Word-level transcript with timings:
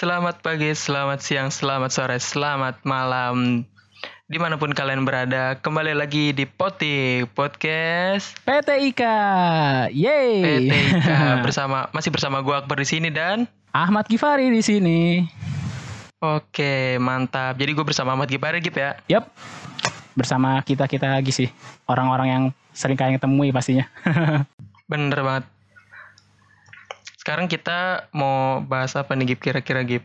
Selamat 0.00 0.40
pagi, 0.40 0.72
selamat 0.72 1.20
siang, 1.20 1.52
selamat 1.52 1.92
sore, 1.92 2.16
selamat 2.16 2.88
malam. 2.88 3.68
Di 4.32 4.40
mana 4.40 4.56
pun 4.56 4.72
kalian 4.72 5.04
berada, 5.04 5.60
kembali 5.60 5.92
lagi 5.92 6.32
di 6.32 6.48
Poti 6.48 7.20
Podcast 7.36 8.32
PT 8.48 8.96
Ika. 8.96 9.20
Yeay. 9.92 10.40
PT 10.40 10.72
Ika 10.72 11.20
bersama 11.44 11.92
masih 11.92 12.08
bersama 12.08 12.40
gua 12.40 12.64
Akbar 12.64 12.80
di 12.80 12.88
sini 12.88 13.12
dan 13.12 13.44
Ahmad 13.76 14.08
Gifari 14.08 14.48
di 14.48 14.64
sini. 14.64 15.28
Oke, 16.16 16.96
mantap. 16.96 17.60
Jadi 17.60 17.68
gue 17.68 17.84
bersama 17.84 18.16
Ahmad 18.16 18.32
Gipari 18.32 18.64
Gip 18.64 18.80
ya. 18.80 18.96
Yap. 19.04 19.28
Bersama 20.16 20.64
kita-kita 20.64 21.12
lagi 21.12 21.28
sih. 21.28 21.52
Orang-orang 21.84 22.28
yang 22.32 22.44
sering 22.72 22.96
kalian 22.96 23.20
temui 23.20 23.52
pastinya. 23.52 23.84
Bener 24.88 25.20
banget. 25.20 25.59
Sekarang 27.30 27.46
kita 27.46 28.10
mau 28.10 28.58
bahas 28.58 28.98
apa 28.98 29.14
nih 29.14 29.38
Gip 29.38 29.46
kira-kira 29.46 29.86
Gip? 29.86 30.02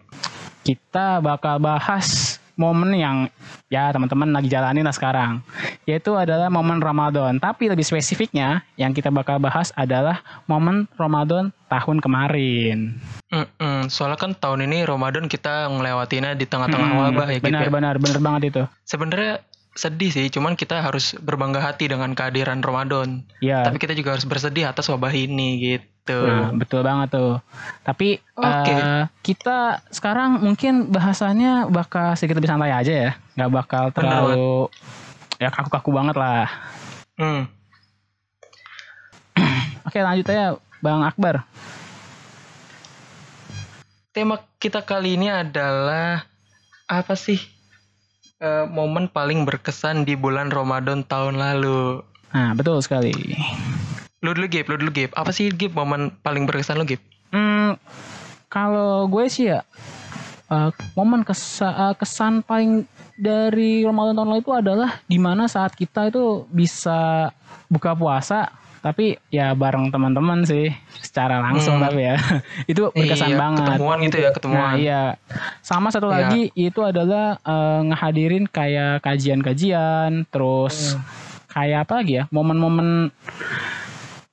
kita 0.62 1.18
bakal 1.26 1.58
bahas 1.58 2.38
momen 2.54 2.94
yang 2.94 3.34
ya 3.66 3.90
teman-teman 3.90 4.30
lagi 4.30 4.46
jalanin 4.46 4.86
lah 4.86 4.94
sekarang. 4.94 5.42
Yaitu 5.90 6.14
adalah 6.14 6.54
momen 6.54 6.78
Ramadan. 6.78 7.42
Tapi 7.42 7.66
lebih 7.74 7.82
spesifiknya 7.82 8.62
yang 8.78 8.94
kita 8.94 9.10
bakal 9.10 9.42
bahas 9.42 9.74
adalah 9.74 10.22
momen 10.46 10.86
Ramadan 11.02 11.50
tahun 11.66 11.98
kemarin. 11.98 13.02
Mm-mm, 13.34 13.90
soalnya 13.90 14.22
kan 14.22 14.38
tahun 14.38 14.70
ini 14.70 14.86
Ramadan 14.86 15.26
kita 15.26 15.66
ngelewatinnya 15.74 16.38
di 16.38 16.46
tengah-tengah 16.46 16.94
Hmm, 16.94 17.10
wabah 17.10 17.28
ya 17.34 17.42
benar, 17.42 17.66
ya. 17.66 17.74
benar, 17.74 17.96
benar 17.98 18.20
banget 18.22 18.42
itu. 18.54 18.64
Sebenarnya 18.86 19.42
sedih 19.74 20.14
sih, 20.14 20.30
cuman 20.30 20.54
kita 20.54 20.78
harus 20.78 21.18
berbangga 21.18 21.58
hati 21.58 21.90
dengan 21.90 22.14
kehadiran 22.14 22.62
Ramadan. 22.62 23.26
Ya, 23.42 23.66
Tapi 23.66 23.82
kita 23.82 23.98
juga 23.98 24.14
harus 24.14 24.30
bersedih 24.30 24.70
atas 24.70 24.94
wabah 24.94 25.10
ini 25.10 25.58
gitu. 25.58 25.95
Nah, 26.06 26.54
betul 26.54 26.86
banget 26.86 27.18
tuh. 27.18 27.42
Tapi 27.82 28.22
Oke. 28.38 28.46
eh, 28.46 29.04
kita 29.26 29.82
sekarang 29.90 30.38
mungkin 30.38 30.94
bahasannya 30.94 31.66
bakal 31.74 32.14
sedikit 32.14 32.38
lebih 32.38 32.52
santai 32.54 32.70
aja 32.70 32.94
ya, 32.94 33.12
nggak 33.34 33.52
bakal 33.52 33.84
terlalu 33.90 34.70
ya 35.42 35.50
kaku-kaku 35.50 35.90
banget 35.90 36.16
lah. 36.16 36.46
Hmm. 37.18 37.50
Oke 39.90 40.00
lanjut 40.00 40.30
aja, 40.30 40.62
Bang 40.80 41.02
Akbar. 41.02 41.42
Tema 44.14 44.40
kita 44.62 44.86
kali 44.86 45.20
ini 45.20 45.28
adalah 45.28 46.24
apa 46.88 47.18
sih? 47.18 47.42
Eh, 48.40 48.66
momen 48.70 49.10
paling 49.10 49.44
berkesan 49.48 50.06
di 50.06 50.14
bulan 50.14 50.54
Ramadan 50.54 51.02
tahun 51.02 51.42
lalu. 51.42 52.04
Nah 52.36 52.54
betul 52.54 52.80
sekali. 52.84 53.12
Lu 54.26 54.34
dulu 54.34 54.50
Gip, 54.50 54.66
lu 54.66 54.76
dulu 54.76 54.90
Gip. 54.92 55.14
Apa 55.14 55.30
sih 55.30 55.48
Gip 55.52 55.72
momen 55.72 56.10
paling 56.18 56.44
berkesan 56.44 56.76
lu 56.76 56.86
Gip? 56.86 56.98
Hmm, 57.30 57.78
kalau 58.48 59.06
gue 59.06 59.26
sih 59.28 59.46
ya 59.48 59.62
eh, 60.48 60.70
momen 60.94 61.22
kesa- 61.22 61.74
eh, 61.84 61.96
kesan 61.96 62.42
paling 62.42 62.86
dari 63.14 63.82
Ramadan 63.82 64.16
tahun 64.16 64.30
lalu 64.30 64.42
itu 64.42 64.54
adalah 64.54 64.90
di 65.04 65.18
mana 65.18 65.46
saat 65.46 65.74
kita 65.74 66.08
itu 66.08 66.24
bisa 66.48 67.30
buka 67.68 67.94
puasa 67.94 68.50
tapi 68.80 69.18
ya 69.28 69.52
bareng 69.52 69.90
teman-teman 69.90 70.42
sih 70.44 70.70
secara 70.96 71.40
langsung 71.40 71.76
Hmm. 71.76 71.86
tapi 71.86 72.02
ya 72.04 72.16
itu 72.72 72.88
berkesan 72.88 73.30
Iya, 73.32 73.38
banget 73.40 73.66
Ketemuan 73.72 73.98
gitu 74.00 74.16
ya, 74.16 74.24
Nah 74.24 74.32
ketemuan. 74.32 74.74
iya 74.78 75.02
sama 75.60 75.90
satu 75.90 76.08
Iya. 76.08 76.16
lagi 76.24 76.42
itu 76.54 76.80
adalah 76.80 77.38
eh, 77.38 77.80
ngehadirin 77.84 78.46
kayak 78.46 79.02
kajian-kajian 79.02 80.30
terus 80.30 80.94
Hmm. 80.94 81.02
kayak 81.50 81.80
apa 81.84 81.94
lagi 81.98 82.14
ya 82.16 82.24
momen-momen 82.30 83.10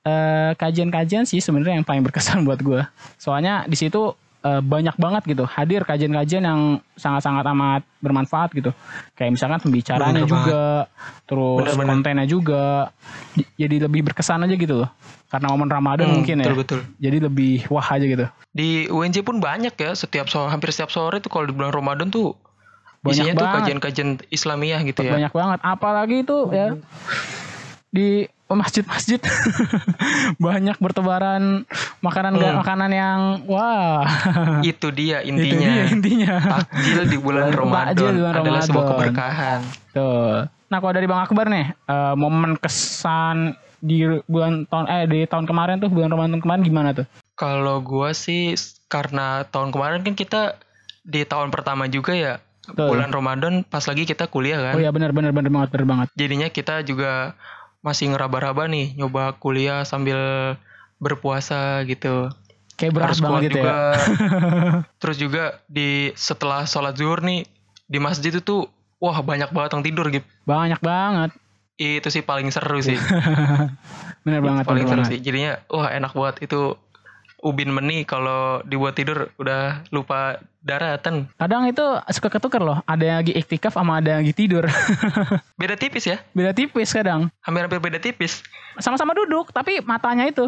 eh, 0.03 0.51
kajian-kajian 0.53 1.23
sih 1.23 1.39
sebenarnya 1.39 1.75
yang 1.75 1.83
paling 1.83 2.01
berkesan 2.01 2.43
buat 2.47 2.59
gue 2.59 2.83
soalnya 3.15 3.63
di 3.63 3.73
situ 3.73 4.11
eh, 4.41 4.59
banyak 4.59 4.95
banget 4.95 5.23
gitu 5.25 5.43
hadir 5.45 5.81
kajian-kajian 5.81 6.43
yang 6.43 6.61
sangat-sangat 6.93 7.43
amat 7.47 7.81
bermanfaat 7.97 8.51
gitu 8.51 8.75
kayak 9.13 9.31
misalkan 9.31 9.59
pembicaranya 9.59 10.11
Bener 10.13 10.23
banget. 10.23 10.29
juga 10.29 10.63
terus 11.23 11.57
Bener-bener. 11.63 11.89
kontennya 11.89 12.25
juga 12.25 12.63
jadi 13.53 13.75
lebih 13.81 14.03
berkesan 14.05 14.43
aja 14.43 14.53
gitu 14.53 14.75
loh 14.77 14.89
karena 15.27 15.49
momen 15.49 15.65
Ramadan 15.65 16.05
Hmm, 16.05 16.15
mungkin 16.19 16.35
ya 16.37 16.45
betul 16.45 16.59
betul. 16.59 16.79
jadi 16.99 17.17
lebih 17.19 17.65
wah 17.67 17.87
aja 17.87 18.03
gitu 18.03 18.25
Di 18.51 18.85
UNJ 18.87 19.23
pun 19.23 19.39
banyak 19.39 19.73
ya, 19.73 19.91
setiap 19.93 20.27
sore, 20.27 20.45
hampir 20.47 20.69
setiap 20.69 20.87
sore 20.87 21.17
tuh 21.17 21.27
kalau 21.27 21.47
di 21.47 21.53
bulan 21.53 21.71
Ramadan 21.71 22.07
tuh 22.07 22.37
Banyak 23.01 23.15
isinya 23.17 23.33
tuh 23.33 23.41
banget. 23.43 23.57
kajian-kajian 23.59 24.09
Islamiyah 24.29 24.79
gitu 24.83 25.01
ya. 25.01 25.11
banyak 25.11 25.33
banget 25.33 25.59
apalagi 25.59 26.15
itu 26.21 26.37
ya 26.49 26.77
di 27.89 28.25
masjid-masjid 28.45 29.17
banyak 30.37 30.77
bertebaran 30.77 31.63
makanan 31.99 32.31
Hmm. 32.33 32.55
makanan 32.55 32.91
yang 32.91 33.19
wah 33.45 34.03
Itu 34.61 34.89
dia 34.89 35.21
itu 35.21 35.33
intinya. 35.33 35.69
dia 35.71 35.83
intinya 35.87 36.33
Takjil 36.59 37.07
di 37.07 37.17
bulan 37.17 37.49
Ramadan 37.49 38.13
bulan 38.13 38.33
adalah 38.35 38.61
sebuah 38.61 38.83
Ramadan. 38.83 38.99
keberkahan. 38.99 39.59
tuh 39.91 40.35
nah 40.67 40.77
kalau 40.77 40.91
dari 40.91 41.05
bang 41.05 41.21
Akbar 41.21 41.45
nih 41.47 41.65
eh, 41.71 42.13
momen 42.13 42.53
kesan 42.55 43.53
di 43.77 43.99
bulan 44.25 44.63
tahun 44.65 44.85
eh 44.87 45.03
di 45.05 45.19
tahun 45.23 45.43
kemarin 45.43 45.77
tuh 45.77 45.87
bulan 45.87 46.09
Ramadan 46.09 46.39
kemarin 46.39 46.61
gimana 46.61 46.89
tuh 46.93 47.05
Kalau 47.33 47.79
gua 47.79 48.11
sih 48.11 48.53
karena 48.87 49.41
tahun 49.45 49.69
kemarin 49.69 50.01
kan 50.01 50.13
kita 50.13 50.41
di 51.01 51.23
tahun 51.23 51.49
pertama 51.49 51.85
juga 51.85 52.13
ya 52.13 52.33
Betul. 52.63 52.95
bulan 52.95 53.09
Ramadan 53.09 53.53
pas 53.61 53.81
lagi 53.81 54.03
kita 54.03 54.25
kuliah 54.25 54.55
kan. 54.61 54.73
oh 54.73 54.81
ya 54.81 54.87
benar 54.89 55.11
benar 55.11 55.31
benar 55.31 55.49
banget 55.49 55.69
benar 55.71 55.87
banget 55.87 56.07
Jadinya 56.13 56.47
kita 56.47 56.79
juga 56.81 57.35
masih 57.83 58.15
ngeraba-raba 58.15 58.65
nih 58.71 58.95
nyoba 58.95 59.35
kuliah 59.37 59.83
sambil 59.83 60.17
berpuasa 60.97 61.83
gitu. 61.83 62.31
kayak 62.79 62.95
berat 62.95 63.07
Harus 63.11 63.19
banget 63.21 63.41
gitu 63.51 63.57
juga. 63.59 63.69
ya 63.69 63.77
Terus 65.03 65.17
juga 65.19 65.43
di 65.67 66.09
setelah 66.15 66.63
sholat 66.65 66.95
zuhur 66.97 67.21
nih 67.21 67.43
di 67.85 67.99
masjid 67.99 68.31
itu 68.33 68.65
wah 68.97 69.19
banyak 69.19 69.51
banget 69.51 69.69
yang 69.77 69.83
tidur 69.83 70.07
gitu. 70.09 70.25
banyak 70.47 70.79
banget 70.79 71.35
Itu 71.75 72.07
sih 72.07 72.23
paling 72.23 72.49
seru 72.49 72.79
sih. 72.79 72.95
benar 74.23 74.39
Itu 74.39 74.47
banget 74.47 74.63
paling 74.63 74.85
seru 74.87 75.03
banget 75.03 75.11
sih. 75.11 75.19
Jadinya 75.19 75.59
wah 75.67 75.91
enak 75.91 76.15
banget 76.15 76.35
itu 76.47 76.79
ubin 77.43 77.67
meni 77.67 78.01
kalau 78.01 78.63
dibuat 78.63 78.95
tidur 78.95 79.27
udah 79.35 79.83
lupa 79.89 80.39
daratan. 80.57 81.27
kadang 81.35 81.67
itu 81.67 81.83
suka 82.07 82.31
ketukar 82.31 82.59
loh 82.59 82.79
ada 82.81 83.03
yang 83.03 83.17
lagi 83.19 83.35
iktikaf 83.35 83.75
sama 83.75 83.99
ada 83.99 84.15
yang 84.15 84.19
lagi 84.23 84.31
tidur 84.33 84.63
Beda 85.59 85.75
tipis 85.75 86.07
ya. 86.07 86.23
beda 86.31 86.51
tipis 86.51 86.87
kadang 86.89 87.27
Hampir-hampir 87.41 87.83
beda 87.83 87.99
tipis. 87.99 88.39
sama-sama 88.75 89.11
duduk 89.11 89.51
tapi 89.51 89.79
matanya 89.81 90.23
itu 90.23 90.47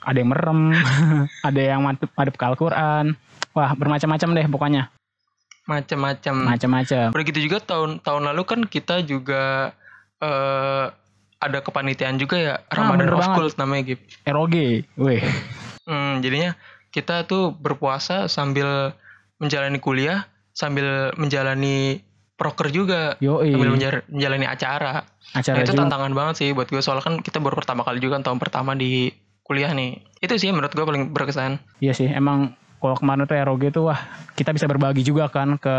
ada 0.00 0.14
yang 0.14 0.30
merem 0.30 0.70
ada 1.48 1.60
yang 1.60 1.82
madep 1.82 2.06
madep 2.10 2.34
ke 2.34 2.44
Al-Quran 2.46 3.18
wah 3.50 3.70
bermacam-macam 3.72 4.28
deh 4.32 4.46
pokoknya 4.46 4.82
Macam-macam. 5.66 6.34
macam-macam 6.46 7.10
Udah 7.10 7.24
gitu 7.26 7.40
juga 7.42 7.58
tahun 7.58 7.98
tahun 7.98 8.22
lalu 8.24 8.42
kan 8.44 8.60
kita 8.62 9.02
juga 9.02 9.74
eh 10.16 10.86
ada 11.36 11.58
kepanitiaan 11.60 12.16
juga 12.16 12.36
ya 12.38 12.54
Ramadan 12.70 13.02
bener 13.02 13.12
of 13.12 13.18
banget. 13.18 13.34
School 13.34 13.48
namanya 13.58 13.82
gitu. 13.84 14.02
ROG 14.24 14.54
weh 14.96 15.20
Hmm, 15.86 16.18
jadinya 16.18 16.58
kita 16.90 17.24
tuh 17.24 17.54
berpuasa 17.54 18.26
sambil 18.26 18.92
menjalani 19.38 19.78
kuliah, 19.78 20.26
sambil 20.50 21.14
menjalani 21.14 22.02
proker 22.36 22.68
juga, 22.68 23.16
yoi 23.22 23.54
sambil 23.54 23.70
menjalani 23.72 24.44
acara. 24.44 25.06
acara 25.32 25.56
Nah, 25.56 25.62
itu 25.64 25.72
juga 25.72 25.82
tantangan 25.86 26.12
banget 26.12 26.34
sih 26.36 26.48
buat 26.52 26.68
gue 26.68 26.82
soalnya 26.82 27.04
kan 27.04 27.14
kita 27.20 27.40
baru 27.40 27.56
pertama 27.56 27.80
kali 27.80 27.96
juga 27.96 28.20
kan 28.20 28.24
tahun 28.28 28.40
pertama 28.42 28.74
di 28.74 29.08
kuliah 29.40 29.72
nih. 29.72 30.02
Itu 30.20 30.36
sih 30.36 30.50
menurut 30.50 30.74
gue 30.74 30.84
paling 30.84 31.14
berkesan. 31.14 31.62
iya 31.78 31.92
sih 31.92 32.10
emang 32.10 32.52
kalau 32.76 32.92
kemarin 32.92 33.24
tuh 33.24 33.40
ROG 33.40 33.62
tuh 33.72 33.84
wah 33.88 34.00
kita 34.36 34.52
bisa 34.52 34.68
berbagi 34.68 35.00
juga 35.00 35.32
kan 35.32 35.56
ke 35.56 35.76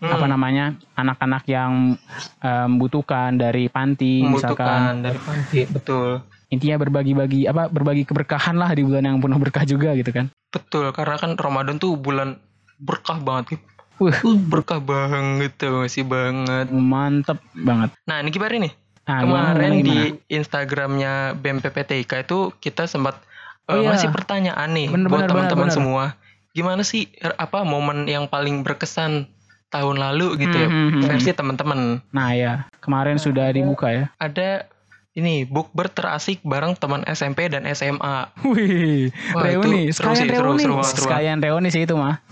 Hmm. 0.00 0.08
apa 0.08 0.24
namanya 0.24 0.72
anak-anak 0.94 1.44
yang 1.46 2.00
eh, 2.40 2.66
membutuhkan 2.66 3.36
dari 3.36 3.68
panti 3.68 4.24
misalkan 4.24 4.32
Membutuhkan 4.64 5.04
dari 5.04 5.20
panti, 5.20 5.60
betul. 5.68 6.10
Intinya 6.50 6.76
berbagi-bagi 6.76 7.46
apa 7.46 7.70
berbagi 7.70 8.02
keberkahan 8.02 8.58
lah 8.58 8.74
di 8.74 8.82
bulan 8.82 9.06
yang 9.06 9.18
penuh 9.18 9.38
berkah 9.38 9.62
juga 9.62 9.94
gitu 9.94 10.10
kan 10.10 10.28
Betul, 10.50 10.90
karena 10.90 11.14
kan 11.14 11.38
Ramadan 11.38 11.78
tuh 11.78 11.94
bulan 11.94 12.34
berkah 12.76 13.22
banget 13.22 13.54
gitu. 13.54 13.66
Wih. 14.00 14.16
Uh, 14.24 14.34
berkah 14.48 14.80
banget 14.80 15.54
tuh, 15.54 15.86
sih 15.86 16.02
banget. 16.02 16.72
mantep 16.72 17.38
banget 17.54 17.94
Nah, 18.02 18.18
ini 18.18 18.34
gimana 18.34 18.58
nih? 18.58 18.72
nah, 19.06 19.18
Kemarin 19.22 19.72
gimana, 19.78 19.86
di? 19.86 19.98
Instagramnya 20.26 21.12
BMPPTIK 21.38 22.26
itu 22.26 22.50
kita 22.58 22.84
sempat 22.84 23.22
Oh 23.64 23.78
eh, 23.78 23.86
iya. 23.86 23.94
ngasih 23.94 24.10
pertanyaan 24.10 24.70
nih 24.74 24.90
Bener, 24.90 25.06
buat 25.06 25.30
teman-teman 25.30 25.70
semua. 25.70 26.04
Gimana 26.50 26.82
sih 26.82 27.06
er, 27.14 27.30
apa 27.38 27.62
momen 27.62 28.10
yang 28.10 28.26
paling 28.26 28.66
berkesan 28.66 29.30
tahun 29.70 30.02
lalu 30.02 30.34
gitu 30.42 30.56
ya 30.56 30.66
Hmm, 30.66 30.98
hmm. 30.98 31.02
versi 31.06 31.30
teman-teman. 31.30 32.02
Nah 32.10 32.28
ya, 32.34 32.66
kemarin 32.82 33.22
sudah 33.22 33.46
dibuka 33.54 33.86
ya. 33.86 34.04
Ada 34.18 34.66
ini 35.12 35.42
bukber 35.42 35.90
terasik 35.90 36.38
bareng 36.40 36.78
teman 36.78 37.02
SMP 37.04 37.50
dan 37.50 37.66
SMA. 37.68 38.30
Wih, 38.46 39.10
Wah, 39.34 39.42
reuni, 39.42 39.90
itu 39.90 39.98
seru 39.98 40.14
sekalian 40.14 40.22
sih, 40.22 40.28
seru, 40.30 40.46
reuni, 40.46 40.62
seru 40.62 40.72
banget, 40.72 40.86
seru 40.88 41.02
sekalian 41.02 41.38
reuni 41.40 41.68
sih 41.68 41.82
itu 41.82 41.94
mah, 41.94 42.22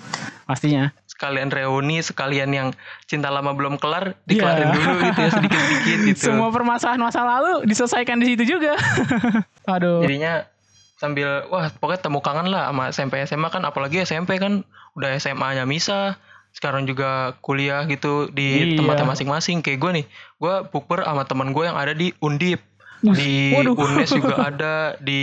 pastinya. 0.44 0.84
Sekalian 1.04 1.50
reuni, 1.50 1.98
sekalian 1.98 2.50
yang 2.50 2.69
cinta 3.04 3.28
lama 3.28 3.50
belum 3.50 3.75
kelar, 3.76 4.14
dikelarin 4.22 4.70
Iya. 4.70 4.75
dulu 4.78 4.94
gitu 5.02 5.19
ya 5.19 5.30
sedikit-sedikit 5.32 5.98
gitu. 6.08 6.25
Semua 6.30 6.48
permasalahan 6.48 7.02
masa 7.02 7.26
lalu 7.26 7.66
diselesaikan 7.66 8.22
di 8.22 8.26
situ 8.30 8.44
juga. 8.48 8.78
Aduh. 9.74 9.98
Jadinya 10.00 10.46
sambil 10.94 11.46
wah 11.46 11.70
pokoknya 11.72 12.00
temu 12.00 12.19
kangen 12.19 12.46
lah 12.46 12.70
sama 12.70 12.90
SMP 12.90 13.22
SMA 13.22 13.48
kan 13.48 13.62
apalagi 13.62 14.02
SMP 14.02 14.38
kan 14.38 14.62
udah 14.94 15.14
SMA-nya 15.14 15.62
misah 15.62 16.19
sekarang 16.50 16.86
juga 16.86 17.38
kuliah 17.38 17.86
gitu 17.86 18.26
di 18.28 18.74
Iya. 18.74 18.82
tempatnya 18.82 19.06
masing-masing 19.06 19.62
kayak 19.62 19.78
gue 19.78 19.90
nih 19.94 20.06
gue 20.38 20.54
bukber 20.70 21.02
sama 21.02 21.22
teman 21.22 21.50
gue 21.50 21.62
yang 21.62 21.78
ada 21.78 21.94
di 21.94 22.10
Undip 22.19 22.58
Wih, 23.00 23.14
di 23.14 23.32
waduh. 23.52 23.74
Unes 23.74 24.08
juga 24.08 24.34
ada 24.48 24.74
di 24.98 25.22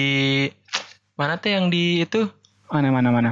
mana 1.13 1.35
tuh 1.35 1.49
yang 1.49 1.67
di 1.67 2.01
itu 2.01 2.27
Mana 2.65 2.89
mana 2.89 3.09
mana. 3.09 3.31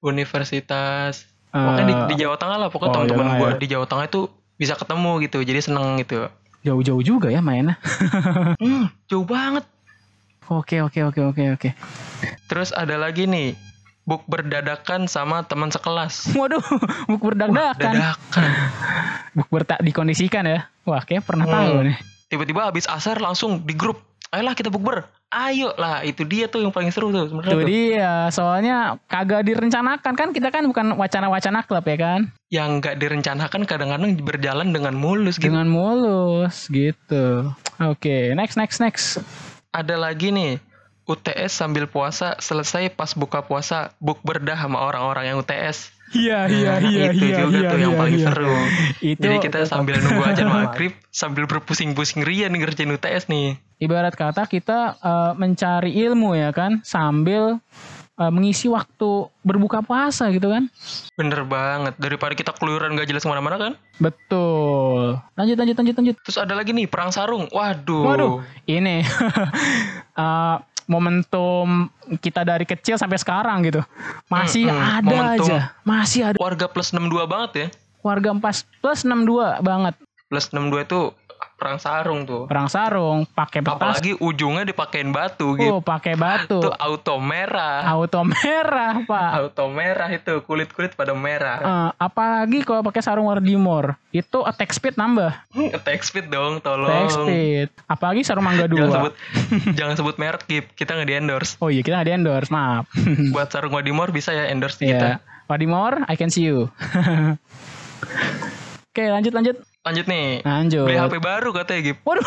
Universitas 0.00 1.26
pokoknya 1.48 1.84
di, 1.84 1.94
di 2.08 2.16
Jawa 2.18 2.36
Tengah 2.36 2.56
lah 2.56 2.68
pokoknya 2.68 2.88
oh, 2.88 2.94
teman-teman 2.94 3.18
Jawa 3.18 3.32
gue 3.32 3.38
Tengah 3.38 3.50
ya. 3.50 3.58
di 3.58 3.66
Jawa 3.68 3.86
Tengah 3.86 4.04
itu 4.06 4.20
bisa 4.54 4.74
ketemu 4.74 5.10
gitu 5.22 5.38
jadi 5.40 5.60
seneng 5.60 5.98
gitu 5.98 6.28
jauh-jauh 6.60 7.00
juga 7.00 7.28
ya 7.28 7.38
mainnya. 7.38 7.78
hmm, 8.62 8.90
jauh 9.06 9.24
banget 9.24 9.64
Oke 10.46 10.80
oke 10.80 11.00
oke 11.04 11.20
oke 11.26 11.44
oke. 11.54 11.68
terus 12.46 12.70
ada 12.70 12.96
lagi 12.96 13.24
nih 13.24 13.52
buk 14.02 14.24
berdadakan 14.24 15.04
sama 15.04 15.42
teman 15.42 15.68
sekelas 15.68 16.32
Waduh, 16.32 16.64
buk 17.06 17.20
berdadakan. 17.22 17.76
dadakan 17.76 18.50
Buk 19.36 19.48
bertak 19.48 19.78
dikondisikan 19.78 20.42
ya. 20.42 20.66
Wah, 20.82 20.98
kayak 21.00 21.22
pernah 21.22 21.44
Hmm. 21.44 21.54
tahu 21.54 21.74
nih. 21.84 21.96
Tiba-tiba 22.28 22.68
habis 22.68 22.84
asar 22.86 23.16
langsung 23.18 23.64
di 23.64 23.72
grup 23.72 24.00
ayolah 24.28 24.52
kita 24.52 24.68
bukber 24.68 25.08
ayo 25.28 25.72
lah 25.76 26.04
itu 26.04 26.24
dia 26.24 26.48
tuh 26.48 26.60
yang 26.64 26.72
paling 26.72 26.88
seru 26.88 27.08
tuh 27.08 27.28
sebenarnya 27.28 27.52
Tuh 27.52 27.60
tuh. 27.60 27.68
dia, 27.68 28.12
soalnya 28.32 28.76
kagak 29.08 29.44
direncanakan 29.44 30.12
kan 30.16 30.28
kita 30.32 30.48
kan 30.48 30.64
bukan 30.64 30.96
wacana-wacana 30.96 31.64
klub 31.64 31.84
ya 31.84 31.96
kan. 31.96 32.20
yang 32.48 32.80
nggak 32.80 32.96
direncanakan 32.96 33.68
kadang-kadang 33.68 34.16
berjalan 34.24 34.72
dengan 34.72 34.96
mulus 34.96 35.36
gitu 35.36 35.52
Dengan 35.52 35.68
mulus 35.68 36.68
gitu. 36.72 37.52
Oke, 37.76 38.32
next 38.32 38.56
next 38.56 38.80
next. 38.80 39.06
ada 39.68 40.00
lagi 40.00 40.32
nih 40.32 40.56
UTS 41.04 41.52
sambil 41.60 41.84
puasa 41.84 42.36
selesai 42.40 42.88
pas 42.92 43.12
buka 43.12 43.44
puasa 43.44 43.92
bukber 44.00 44.40
dah 44.40 44.56
sama 44.56 44.80
orang-orang 44.80 45.32
yang 45.32 45.36
UTS 45.40 45.92
Iya 46.14 46.48
Nah, 46.48 46.80
itu 47.12 47.26
juga 47.28 47.68
tuh 47.68 47.78
yang 47.80 47.94
paling 47.96 48.18
seru. 48.20 48.56
Itu 49.04 49.20
jadi 49.20 49.36
kita 49.42 49.58
sambil 49.68 50.00
nunggu 50.00 50.22
ajan 50.24 50.48
maghrib 50.56 50.92
sambil 51.12 51.44
berpusing-pusing 51.44 52.24
ria 52.24 52.48
nih 52.48 52.64
ngerjain 52.64 52.88
UTS 52.88 53.28
nih. 53.28 53.60
Ibarat 53.78 54.14
kata 54.16 54.48
kita 54.48 54.96
eh, 54.98 55.32
mencari 55.36 55.92
ilmu 56.08 56.32
ya 56.34 56.50
kan 56.56 56.80
sambil 56.80 57.60
eh, 58.16 58.30
mengisi 58.32 58.66
waktu 58.72 59.28
berbuka 59.44 59.84
puasa 59.84 60.32
gitu 60.32 60.48
kan. 60.48 60.72
bener 61.18 61.42
banget 61.44 61.98
daripada 61.98 62.32
kita 62.38 62.54
keluyuran 62.54 62.94
gak 62.94 63.10
jelas 63.10 63.26
ke 63.26 63.30
mana-mana 63.30 63.56
kan? 63.58 63.72
Betul. 63.98 65.18
Lanjut 65.34 65.56
lanjut 65.58 65.76
lanjut 65.76 65.96
lanjut. 65.98 66.16
terus 66.24 66.38
ada 66.38 66.54
lagi 66.56 66.70
nih 66.72 66.86
perang 66.88 67.10
sarung. 67.12 67.50
Waduh. 67.52 68.04
Waduh, 68.04 68.34
ini. 68.64 69.02
Eh, 70.18 70.56
momentum 70.88 71.92
kita 72.18 72.42
dari 72.42 72.64
kecil 72.64 72.96
sampai 72.96 73.20
sekarang 73.20 73.62
gitu. 73.68 73.84
Masih 74.26 74.66
Mm-mm, 74.66 74.96
ada 74.98 75.04
momentum. 75.06 75.46
aja. 75.46 75.58
Masih 75.84 76.20
ada 76.32 76.36
warga 76.40 76.66
plus 76.66 76.90
62 76.90 77.28
banget 77.28 77.52
ya 77.54 77.68
warga 78.00 78.30
4 78.32 78.80
plus 78.80 79.00
62 79.04 79.60
banget. 79.60 79.94
plus 80.28 80.46
62 80.52 80.86
itu 80.86 81.00
perang 81.58 81.74
sarung 81.76 82.22
tuh 82.22 82.46
Perang 82.46 82.66
sarung, 82.66 83.26
pakai 83.26 83.60
petas. 83.60 83.74
apalagi 83.74 84.14
ujungnya 84.14 84.62
dipakein 84.62 85.10
batu 85.10 85.52
gitu 85.52 85.68
Oh, 85.68 85.80
pakai 85.80 86.14
batu. 86.14 86.56
itu 86.56 86.70
auto 86.70 87.18
merah 87.18 87.82
Auto 87.84 88.22
merah, 88.22 89.02
Pak. 89.10 89.30
auto 89.36 89.66
merah 89.66 90.06
itu 90.08 90.38
kulit 90.40 90.70
kulit 90.70 90.94
pada 90.94 91.10
merah 91.12 91.58
Eh, 91.58 91.90
apalagi 91.98 92.62
kalau 92.62 92.80
pakai 92.80 93.00
sarung 93.00 93.26
Wardimor, 93.26 93.98
itu 94.08 94.38
attack 94.40 94.70
speed 94.70 94.94
nambah. 94.94 95.34
attack 95.76 96.00
speed 96.00 96.26
dong 96.28 96.58
tolong 96.58 96.86
Attack 96.88 97.10
speed. 97.12 97.68
Apalagi 97.84 98.22
sarung 98.22 98.42
mangga 98.42 98.64
jangan 98.64 98.86
2. 98.86 98.94
sebut 98.94 99.12
jangan 99.78 99.94
sebut 99.94 100.14
merek 100.16 100.42
Gip. 100.44 100.70
kita 100.72 100.94
nggak 100.94 101.08
di 101.08 101.16
endorse 101.16 101.58
Oh 101.58 101.68
iya, 101.68 101.82
kita 101.82 101.98
nggak 101.98 102.06
di 102.06 102.14
endorse, 102.14 102.48
maaf. 102.48 102.86
buat 103.28 103.48
sarung 103.48 103.72
Wadimor 103.72 104.08
bisa 104.08 104.30
ya 104.30 104.46
endorse 104.46 104.78
kita 104.78 105.18
Iya. 105.18 105.26
Wardimor, 105.44 106.04
I 106.04 106.14
can 106.14 106.28
see 106.28 106.44
you. 106.44 106.68
Oke, 108.88 109.04
lanjut 109.06 109.32
lanjut. 109.32 109.56
Lanjut 109.78 110.04
nih 110.04 110.42
Lanjut. 110.42 110.84
beli 110.84 110.96
HP 110.96 111.14
baru 111.18 111.48
katanya 111.50 111.80
Gip 111.82 111.98
Waduh, 112.02 112.26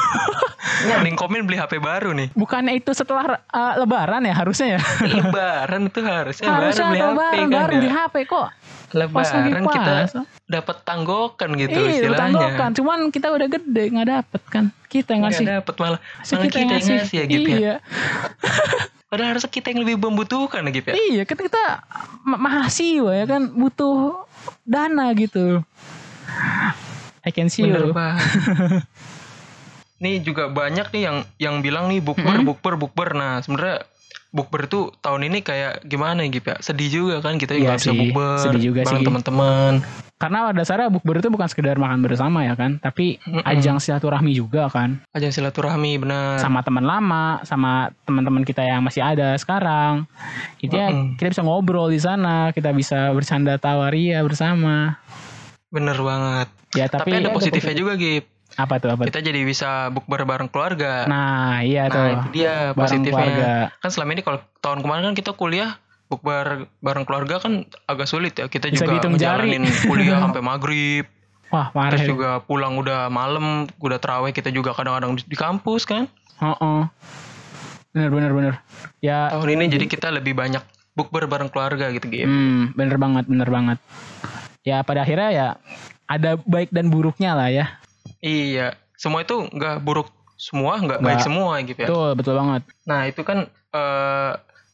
Ning 1.06 1.13
komen 1.13 1.44
beli 1.44 1.56
HP 1.56 1.77
baru 1.77 2.09
nih 2.12 2.31
bukannya 2.33 2.74
itu 2.74 2.89
setelah 2.92 3.38
eh, 3.38 3.74
lebaran 3.77 4.24
ya 4.24 4.33
harusnya 4.33 4.68
ya? 4.75 4.81
lebaran 5.19 5.81
tuh 5.88 6.01
harusnya 6.01 6.48
harusnya 6.48 6.86
baru 6.86 6.89
beli 6.89 7.01
lebaran, 7.03 7.21
HP 7.21 7.36
kan 7.36 7.50
baru 7.51 7.69
ya. 7.69 7.77
beli 7.77 7.89
HP 7.92 8.15
kok. 8.25 8.48
Pas 8.92 9.00
lebaran 9.31 9.63
kita 9.65 9.92
puasa. 9.94 10.19
dapat 10.45 10.77
tanggokan 10.83 11.50
gitu 11.56 11.77
Iya, 11.77 11.92
istilahnya 11.94 12.19
tanggokan. 12.19 12.69
Cuman 12.75 13.00
kita 13.07 13.27
udah 13.30 13.48
gede 13.48 13.83
nggak 13.89 14.07
dapet 14.09 14.42
kan. 14.45 14.65
Kita 14.86 15.09
yang 15.12 15.21
nggak 15.21 15.31
ngasih. 15.33 15.45
dapet 15.54 15.75
malah 15.77 16.00
Masih 16.18 16.33
malah 16.33 16.45
kita, 16.45 16.57
yang 16.57 16.69
ngasih 16.74 16.97
ya 17.13 17.24
Gip 17.25 17.42
ya 17.42 17.56
Iya. 17.56 17.75
padahal 19.12 19.30
harusnya 19.30 19.47
kita 19.50 19.68
yang 19.69 19.80
lebih 19.81 19.95
membutuhkan 19.97 20.62
ya 20.62 20.71
Gip 20.71 20.86
ya 20.88 20.94
Iya, 20.97 21.24
kita 21.24 21.42
kita 21.42 21.63
ma- 22.21 22.42
mahasiswa 22.42 23.12
ya 23.13 23.25
kan 23.25 23.42
butuh 23.50 24.24
dana 24.65 25.12
gitu. 25.13 25.62
I 27.21 27.31
can 27.31 27.47
see 27.47 27.63
Bener 27.63 27.89
you. 27.89 27.94
nih 30.01 30.18
juga 30.25 30.50
banyak 30.50 30.89
nih 30.89 31.01
yang 31.06 31.18
yang 31.38 31.56
bilang 31.62 31.85
nih 31.85 32.01
bukber 32.01 32.41
Mm-mm. 32.41 32.47
bukber 32.50 32.73
bukber. 32.75 33.13
Nah 33.13 33.38
sebenarnya 33.39 33.85
bukber 34.33 34.65
tuh 34.65 34.89
tahun 34.97 35.29
ini 35.29 35.45
kayak 35.45 35.85
gimana 35.85 36.25
ya 36.25 36.29
Gip 36.33 36.45
ya? 36.47 36.57
Sedih 36.57 36.89
juga 36.89 37.21
kan 37.21 37.38
kita 37.38 37.53
Iya 37.53 37.75
nggak 37.75 37.79
bisa 37.79 37.94
bukber 37.94 38.38
sedih 38.41 38.62
juga 38.63 38.79
bareng 38.81 39.01
sih. 39.01 39.07
teman-teman. 39.07 39.73
Karena 40.18 40.45
pada 40.45 40.53
dasarnya 40.53 40.89
bukber 40.89 41.18
itu 41.18 41.33
bukan 41.33 41.50
sekedar 41.50 41.81
makan 41.81 42.06
bersama 42.06 42.45
ya 42.45 42.53
kan, 42.53 42.77
tapi 42.77 43.18
Mm-mm. 43.25 43.41
ajang 43.41 43.77
silaturahmi 43.77 44.33
juga 44.33 44.69
kan. 44.69 45.01
Ajang 45.13 45.33
silaturahmi 45.33 45.97
benar. 45.97 46.38
Sama 46.38 46.62
teman 46.62 46.85
lama, 46.85 47.41
sama 47.41 47.89
teman-teman 48.06 48.45
kita 48.45 48.62
yang 48.62 48.85
masih 48.85 49.01
ada 49.01 49.33
sekarang. 49.38 50.06
Intinya 50.62 50.94
Mm-mm. 50.94 51.18
kita 51.18 51.33
bisa 51.33 51.41
ngobrol 51.41 51.89
di 51.89 51.97
sana, 51.97 52.53
kita 52.53 52.69
bisa 52.69 53.09
bercanda 53.09 53.57
tawaria 53.57 54.21
bersama. 54.21 54.97
Bener 55.71 55.97
banget. 55.97 56.47
Ya 56.71 56.85
Tapi, 56.85 57.09
tapi, 57.09 57.18
ada 57.18 57.29
positifnya 57.31 57.73
juga 57.73 57.95
Gip. 57.95 58.27
Apa 58.53 58.77
tuh 58.77 58.91
apa? 58.91 59.01
tuh? 59.01 59.07
Kita 59.07 59.23
jadi 59.23 59.39
bisa 59.41 59.88
bukber 59.88 60.27
bareng 60.27 60.51
keluarga. 60.51 61.07
Nah, 61.07 61.63
iya 61.63 61.88
Nah, 61.88 61.95
tuh. 61.95 62.03
itu 62.03 62.27
dia 62.33 62.53
Bareng 62.69 62.77
positifnya. 62.77 63.15
keluarga. 63.18 63.51
Kan 63.79 63.89
selama 63.89 64.09
ini 64.12 64.21
kalau 64.21 64.39
tahun 64.59 64.79
kemarin 64.81 65.03
kan 65.07 65.15
kita 65.15 65.31
kuliah 65.31 65.71
bukber 66.06 66.45
bareng 66.77 67.07
keluarga 67.07 67.39
kan 67.39 67.53
agak 67.88 68.06
sulit 68.06 68.35
ya. 68.35 68.45
Kita 68.45 68.68
Bisa 68.68 68.83
juga 68.83 69.00
jari. 69.00 69.15
ngejalanin 69.15 69.63
kuliah 69.89 70.19
sampai 70.19 70.44
maghrib. 70.44 71.06
Wah, 71.47 71.68
parah. 71.69 71.95
Terus 71.95 72.03
ya. 72.03 72.09
juga 72.12 72.29
pulang 72.41 72.75
udah 72.75 73.07
malam, 73.07 73.68
udah 73.77 74.00
terawih 74.00 74.31
kita 74.31 74.51
juga 74.51 74.71
kadang-kadang 74.71 75.15
di, 75.15 75.35
kampus 75.35 75.83
kan. 75.83 76.07
Heeh. 76.37 76.81
Bener 77.92 78.07
bener 78.09 78.31
bener. 78.31 78.54
Ya, 78.99 79.31
Tahun 79.31 79.47
ini 79.49 79.68
jadi 79.68 79.83
kita 79.83 80.11
lebih 80.11 80.31
banyak 80.31 80.63
bukber 80.92 81.23
bareng 81.23 81.47
keluarga 81.47 81.87
gitu 81.90 82.07
gitu. 82.07 82.23
hmm, 82.23 82.75
bener 82.75 82.95
banget, 82.95 83.28
bener 83.28 83.47
banget. 83.47 83.80
Ya 84.61 84.85
pada 84.85 85.01
akhirnya 85.01 85.30
ya 85.33 85.47
ada 86.06 86.37
baik 86.45 86.69
dan 86.69 86.94
buruknya 86.94 87.33
lah 87.33 87.49
ya. 87.49 87.65
Iya, 88.21 88.77
semua 88.94 89.25
itu 89.25 89.49
nggak 89.49 89.81
buruk 89.81 90.13
semua, 90.37 90.77
nggak 90.77 91.01
baik 91.01 91.21
semua 91.21 91.57
gitu 91.65 91.80
ya. 91.81 91.87
Betul, 91.89 92.09
betul 92.18 92.33
banget. 92.37 92.61
Nah 92.85 93.09
itu 93.09 93.21
kan 93.25 93.49
eh, 93.49 94.31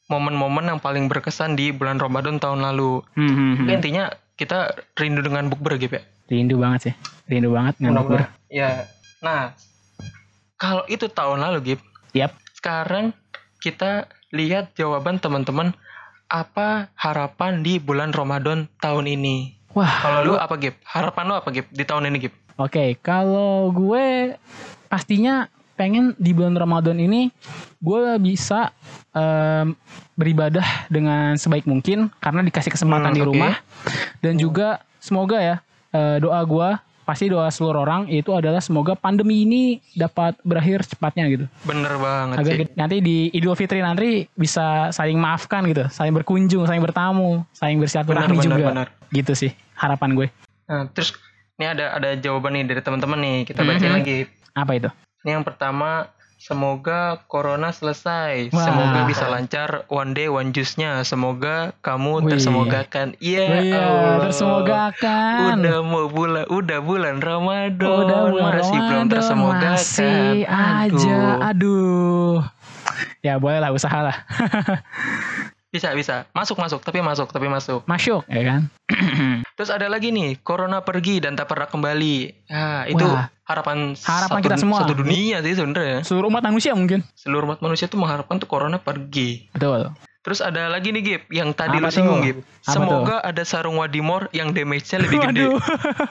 momen-momen 0.08 0.67
yang 0.67 0.79
paling 0.79 1.12
berkesan 1.12 1.60
di 1.60 1.72
bulan 1.75 2.00
Ramadan 2.00 2.39
tahun 2.39 2.63
lalu. 2.63 3.03
Hmm, 3.15 3.32
hmm, 3.32 3.53
hmm. 3.63 3.67
Intinya 3.72 4.06
kita 4.39 4.75
rindu 4.96 5.24
dengan 5.24 5.51
bukber 5.51 5.75
gitu 5.79 6.00
ya. 6.00 6.03
Rindu 6.27 6.60
banget 6.60 6.91
sih. 6.91 6.94
Rindu 7.27 7.51
banget 7.56 7.79
dengan 7.79 8.03
bukber. 8.03 8.27
Ya. 8.48 8.88
Nah, 9.20 9.56
kalau 10.56 10.84
itu 10.88 11.12
tahun 11.12 11.44
lalu 11.44 11.75
Gip, 11.75 11.82
Yap. 12.15 12.36
sekarang 12.56 13.12
kita 13.60 14.08
lihat 14.32 14.75
jawaban 14.75 15.20
teman-teman 15.20 15.75
apa 16.27 16.91
harapan 17.00 17.63
di 17.63 17.79
bulan 17.79 18.12
Ramadan 18.12 18.67
tahun 18.79 19.08
ini. 19.08 19.57
Wah, 19.72 19.94
Kalau 20.00 20.20
lu 20.24 20.34
apa 20.36 20.56
Gip? 20.56 20.76
Harapan 20.84 21.24
lu 21.26 21.36
apa 21.36 21.50
Gip 21.50 21.68
di 21.70 21.84
tahun 21.84 22.08
ini 22.08 22.18
Gip? 22.20 22.34
oke. 22.58 22.86
Kalau 23.00 23.70
gue 23.70 24.34
pastinya 24.88 25.46
pengen 25.74 26.18
di 26.18 26.34
bulan 26.34 26.58
Ramadan 26.58 26.98
ini 26.98 27.30
gue 27.78 28.02
bisa 28.18 28.74
em, 29.14 29.78
beribadah 30.14 30.66
dengan 30.88 31.38
sebaik 31.38 31.70
mungkin 31.70 32.10
karena 32.18 32.42
dikasih 32.42 32.74
kesempatan 32.74 33.14
Hmm, 33.14 33.14
di 33.14 33.22
rumah 33.22 33.54
dan 34.18 34.34
juga 34.36 34.82
semoga 34.98 35.38
ya 35.38 35.56
eh, 35.94 36.18
doa 36.18 36.42
gue 36.42 36.70
pasti 37.08 37.32
doa 37.32 37.48
seluruh 37.48 37.82
orang 37.82 38.12
itu 38.12 38.28
adalah 38.30 38.60
semoga 38.60 38.92
pandemi 38.94 39.42
ini 39.42 39.62
dapat 39.94 40.36
berakhir 40.42 40.84
cepatnya 40.86 41.24
gitu 41.26 41.46
Bener 41.64 41.96
banget 41.96 42.36
agar 42.38 42.54
sih. 42.54 42.68
nanti 42.76 42.96
di 43.00 43.18
Idul 43.32 43.56
Fitri 43.56 43.80
nanti 43.80 44.28
bisa 44.30 44.92
saling 44.92 45.16
maafkan 45.16 45.64
gitu 45.66 45.88
saling 45.88 46.12
berkunjung 46.12 46.68
saling 46.68 46.84
bertamu 46.84 47.48
saling 47.52 47.80
bersilaturahmi 47.80 48.36
juga 48.38 48.60
benar. 48.60 48.88
gitu 49.10 49.32
sih 49.34 49.56
harapan 49.74 50.12
gue 50.14 50.28
Nah, 50.68 50.84
terus 50.92 51.16
ini 51.56 51.64
ada 51.66 51.96
ada 51.96 52.12
jawaban 52.14 52.52
nih 52.52 52.68
dari 52.68 52.84
teman-teman 52.84 53.16
nih. 53.18 53.38
Kita 53.48 53.64
bacain 53.64 53.88
Mhm. 53.88 53.98
lagi. 53.98 54.18
apa 54.52 54.72
itu 54.74 54.90
Ini 55.24 55.32
yang 55.34 55.42
pertama, 55.42 56.12
semoga 56.38 57.20
corona 57.25 57.74
selesai. 57.74 58.53
Wah. 58.53 58.62
Semoga 58.63 59.00
bisa 59.10 59.25
lancar 59.27 59.84
one 59.89 60.13
day 60.13 60.29
one 60.29 60.53
juice-nya. 60.53 61.01
Semoga 61.01 61.74
kamu 61.82 62.24
Wih. 62.24 62.38
tersemogakan. 62.38 63.17
Iya, 63.17 63.44
Iya, 63.65 63.82
Allah. 63.82 64.17
tersemogakan. 64.29 65.58
Udah 65.60 65.77
mau 65.82 66.06
bulan, 66.08 66.46
udah 66.48 66.79
bulan 66.79 67.15
Ramadan. 67.20 67.89
Udah 67.89 68.22
bulan 68.29 68.51
masih 68.53 68.79
belum 68.79 68.88
Ramadan, 68.88 69.12
tersemogakan. 69.12 69.74
Masih 69.75 70.29
aja. 70.48 71.20
Aduh. 71.41 71.50
Aduh. 71.50 72.36
ya 73.25 73.36
boleh 73.41 73.60
lah 73.60 73.75
usaha 73.75 74.00
lah. 74.00 74.17
Bisa, 75.68 75.92
bisa. 75.92 76.24
Masuk, 76.32 76.56
masuk. 76.56 76.80
Tapi 76.80 77.04
masuk, 77.04 77.28
tapi 77.30 77.52
masuk. 77.52 77.84
Masuk 77.84 78.24
ya 78.32 78.44
kan. 78.48 78.62
Terus 79.60 79.68
ada 79.68 79.92
lagi 79.92 80.16
nih, 80.16 80.40
Corona 80.40 80.80
pergi 80.80 81.20
dan 81.20 81.36
tak 81.36 81.52
pernah 81.52 81.68
kembali. 81.68 82.48
Ya, 82.48 82.88
itu 82.88 83.04
Wah. 83.04 83.28
harapan 83.44 83.98
Harapan 84.00 84.40
satu, 84.40 84.46
kita 84.48 84.58
semua. 84.58 84.80
satu 84.88 84.96
dunia 84.96 85.44
sih 85.44 85.54
sebenarnya. 85.60 86.08
Seluruh 86.08 86.32
umat 86.32 86.44
manusia 86.48 86.72
mungkin. 86.72 87.04
Seluruh 87.20 87.52
umat 87.52 87.60
manusia 87.60 87.92
tuh 87.92 88.00
mengharapkan 88.00 88.40
tuh 88.40 88.48
Corona 88.48 88.80
pergi. 88.80 89.52
Betul. 89.52 89.92
Terus 90.27 90.43
ada 90.43 90.67
lagi 90.67 90.91
nih 90.91 91.03
Gip, 91.07 91.24
yang 91.31 91.55
tadi 91.55 91.79
Apa 91.79 91.88
lu 91.88 91.91
singgung 91.96 92.19
tuh? 92.19 92.27
Gip. 92.27 92.38
Apa 92.43 92.72
Semoga 92.75 93.15
ada 93.24 93.43
sarung 93.48 93.79
Wadimor 93.79 94.27
yang 94.36 94.51
damage-nya 94.51 95.07
lebih 95.07 95.24
gede. 95.24 95.55
Waduh. 95.55 95.60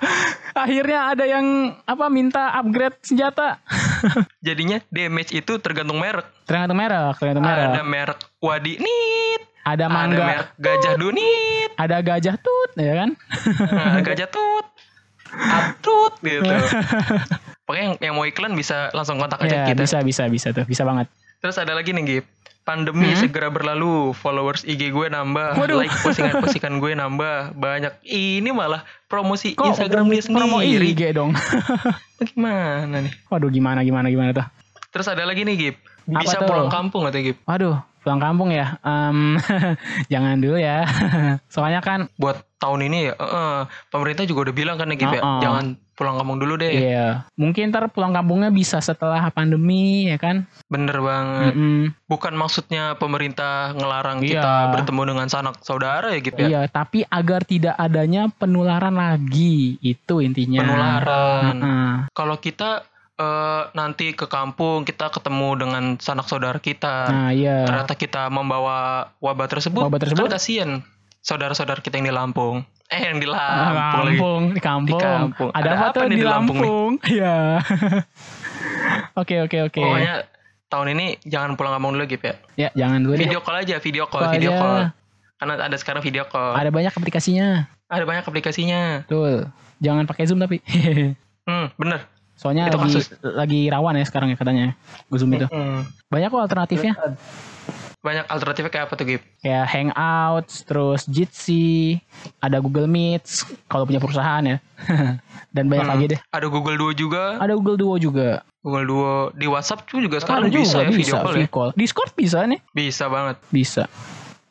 Akhirnya 0.64 1.00
ada 1.12 1.24
yang 1.28 1.76
apa 1.84 2.08
minta 2.08 2.48
upgrade 2.56 2.96
senjata. 3.04 3.60
Jadinya 4.46 4.80
damage 4.88 5.36
itu 5.36 5.60
tergantung 5.60 6.00
merek. 6.00 6.32
tergantung 6.48 6.80
merek, 6.80 7.12
tergantung 7.20 7.44
merek. 7.44 7.76
Ada 7.76 7.82
merek 7.84 8.18
Wadi 8.40 8.80
Nit, 8.80 9.42
Ada 9.68 9.84
ada 9.84 9.86
mangga, 9.92 10.24
merek 10.24 10.48
Gajah 10.64 10.94
Dunit, 10.96 11.70
ada 11.76 11.96
gajah 12.00 12.36
tut, 12.40 12.70
ya 12.80 12.94
kan? 12.96 13.10
nah, 13.68 14.00
Gajah 14.00 14.28
Tut, 14.32 14.66
Atut 15.36 16.12
gitu. 16.24 16.54
Pokoknya 17.68 17.84
yang, 17.84 17.94
yang 18.00 18.14
mau 18.16 18.24
iklan 18.24 18.56
bisa 18.56 18.88
langsung 18.96 19.20
kontak 19.20 19.44
aja 19.44 19.68
ya, 19.68 19.76
kita. 19.76 19.84
bisa 19.84 19.98
bisa 20.00 20.24
bisa 20.32 20.48
tuh, 20.56 20.64
bisa 20.64 20.88
banget. 20.88 21.12
Terus 21.44 21.60
ada 21.60 21.76
lagi 21.76 21.92
nih 21.92 22.04
Gip. 22.08 22.35
Pandemi 22.66 23.06
Hmm? 23.08 23.22
segera 23.22 23.46
berlalu, 23.46 24.10
followers 24.12 24.66
IG 24.66 24.90
gue 24.90 25.06
nambah, 25.06 25.54
Waduh. 25.54 25.78
like 25.78 25.94
postingan-postingan 25.96 26.76
gue 26.76 26.92
nambah, 26.92 27.54
banyak. 27.54 27.94
Ini 28.02 28.50
malah 28.50 28.82
promosi 29.06 29.54
Kok 29.54 29.70
Instagram 29.70 30.10
dia 30.10 30.26
promo 30.26 30.58
sendiri. 30.58 30.90
IG 30.90 31.14
dong. 31.14 31.30
Gimana 32.28 33.00
nih? 33.00 33.12
Waduh, 33.26 33.48
gimana 33.48 33.80
gimana 33.80 34.08
gimana 34.08 34.30
tuh? 34.32 34.46
Terus 34.90 35.06
ada 35.06 35.22
lagi 35.22 35.42
nih 35.42 35.54
Gip. 35.56 35.76
Apa 36.06 36.20
Bisa 36.20 36.36
tuh? 36.38 36.48
pulang 36.48 36.66
kampung 36.66 37.02
atau 37.04 37.20
Gip? 37.20 37.38
Waduh, 37.44 37.76
pulang 38.00 38.18
kampung 38.18 38.50
ya. 38.50 38.80
Em, 38.80 39.38
jangan 40.12 40.34
dulu 40.36 40.56
ya. 40.56 40.82
Soalnya 41.54 41.78
kan 41.80 42.10
Buat 42.14 42.42
tahun 42.56 42.88
ini 42.88 42.98
ya, 43.04 43.14
eh, 43.14 43.60
pemerintah 43.88 44.24
juga 44.24 44.50
udah 44.50 44.54
bilang 44.54 44.74
kan 44.74 44.88
nih 44.88 44.98
Gip 44.98 45.12
ya, 45.12 45.20
Uh-uh. 45.20 45.38
jangan 45.38 45.64
pulang 45.96 46.20
kampung 46.20 46.36
dulu 46.36 46.60
deh. 46.60 46.68
Iya, 46.70 47.24
mungkin 47.34 47.72
ntar 47.72 47.88
pulang 47.88 48.12
kampungnya 48.12 48.52
bisa 48.52 48.78
setelah 48.78 49.24
pandemi 49.32 50.06
ya 50.06 50.20
kan? 50.20 50.44
Bener 50.68 51.00
banget. 51.00 51.56
Mm-mm. 51.56 51.96
Bukan 52.04 52.36
maksudnya 52.36 52.94
pemerintah 52.94 53.72
ngelarang 53.72 54.20
Iya. 54.20 54.38
kita 54.38 54.52
bertemu 54.76 55.02
dengan 55.08 55.26
sanak 55.26 55.56
saudara 55.64 56.12
ya 56.12 56.20
Gip 56.20 56.36
ya. 56.36 56.46
Iya, 56.46 56.60
tapi 56.68 57.02
agar 57.02 57.42
tidak 57.42 57.74
adanya 57.74 58.28
penularan 58.30 58.94
lagi, 58.94 59.80
itu 59.80 60.20
intinya. 60.20 60.60
Penularan. 60.62 61.54
Heeh. 61.56 61.92
Kalau 62.12 62.36
kita 62.36 62.84
eh, 63.16 63.62
nanti 63.72 64.12
ke 64.12 64.28
kampung 64.28 64.84
kita 64.84 65.08
ketemu 65.08 65.48
dengan 65.56 65.84
sanak 65.96 66.28
saudara 66.28 66.60
kita, 66.60 67.08
Nah, 67.08 67.32
iya. 67.32 67.64
ternyata 67.64 67.96
kita 67.96 68.28
membawa 68.28 69.08
wabah 69.18 69.48
tersebut, 69.48 69.88
Wabah 69.88 69.96
tersebut? 69.96 70.28
kan 70.28 70.36
kasihan 70.36 70.70
saudara-saudara 71.26 71.82
kita 71.82 71.98
yang 71.98 72.06
di 72.06 72.14
Lampung. 72.14 72.62
Eh 72.86 73.02
yang 73.02 73.18
di 73.18 73.26
Ah, 73.26 73.74
Lampung 73.74 74.06
lagi. 74.06 74.14
Kampung, 74.14 74.42
di 74.46 74.60
kampung. 74.62 75.00
Di 75.00 75.04
kampung. 75.04 75.50
Ada, 75.50 75.58
Ada 75.58 75.70
apa, 75.72 75.82
apa 75.82 75.90
tuh 75.92 76.02
nih 76.06 76.16
di 76.16 76.22
Lampung 76.24 76.56
nih? 76.56 76.62
Lampung? 76.62 76.92
Iya. 77.16 77.36
Oke, 79.16 79.36
oke, 79.42 79.58
oke. 79.66 79.80
Pokoknya 79.80 80.14
tahun 80.68 80.86
ini 80.94 81.06
jangan 81.24 81.58
pulang 81.58 81.74
kampung 81.74 81.92
dulu 81.92 82.06
Gip 82.06 82.22
ya. 82.22 82.34
Ya, 82.54 82.68
jangan 82.76 83.02
dulu. 83.02 83.18
Video 83.18 83.40
call 83.40 83.56
aja, 83.58 83.76
video 83.78 84.04
call, 84.06 84.22
Call 84.22 84.34
video 84.34 84.52
aja. 84.52 84.60
call. 84.60 84.76
Karena 85.36 85.52
ada 85.60 85.76
sekarang 85.76 86.00
video 86.00 86.24
call. 86.24 86.54
Ada 86.54 86.70
banyak 86.70 86.94
aplikasinya. 86.94 87.66
Ada 87.86 88.04
banyak 88.04 88.24
aplikasinya. 88.24 89.02
Betul. 89.04 89.50
Jangan 89.78 90.06
pakai 90.06 90.24
Zoom 90.24 90.38
tapi. 90.38 90.62
Hmm, 91.46 91.70
bener. 91.78 92.02
Soalnya 92.34 92.66
Itu 92.66 92.74
lagi 92.76 92.98
kasus. 92.98 93.06
lagi 93.22 93.70
rawan 93.70 93.94
ya 93.94 94.02
sekarang 94.02 94.28
ya 94.28 94.36
katanya. 94.36 94.74
Gue 95.06 95.14
Zoom 95.14 95.30
itu. 95.30 95.46
Hmm. 95.46 95.86
Banyak 96.10 96.26
kok 96.26 96.42
alternatifnya. 96.42 96.98
Banyak 98.06 98.24
alternatifnya 98.24 98.70
kayak 98.70 98.84
apa 98.86 98.94
tuh 98.94 99.04
Gip? 99.04 99.22
Kayak 99.40 99.66
Hangouts, 99.66 100.62
terus 100.62 101.02
Jitsi, 101.06 101.98
ada 102.38 102.62
Google 102.62 102.86
Meet 102.86 103.26
kalau 103.66 103.82
punya 103.82 103.98
perusahaan 103.98 104.40
ya. 104.40 104.62
Dan 105.50 105.66
banyak 105.66 105.82
Hmm. 105.82 105.92
lagi 105.92 106.04
deh. 106.08 106.20
Ada 106.30 106.46
Google 106.46 106.76
Duo 106.76 106.92
juga. 106.92 107.36
Ada 107.36 107.52
Google 107.52 107.74
Duo 107.76 107.96
juga. 107.96 108.46
Google 108.60 108.84
Duo 108.84 109.12
di 109.32 109.46
WhatsApp 109.46 109.82
tuh 109.84 109.98
juga 109.98 110.18
sekarang 110.18 110.46
Ada 110.46 110.50
juga, 110.52 110.62
bisa 110.62 110.78
ya 110.78 110.88
video 110.88 111.14
call 111.16 111.26
ya. 111.26 111.36
video 111.36 111.50
call. 111.50 111.70
Discord 111.74 112.10
bisa 112.14 112.38
nih. 112.44 112.60
Bisa 112.70 113.04
banget. 113.06 113.36
Bisa. 113.48 113.82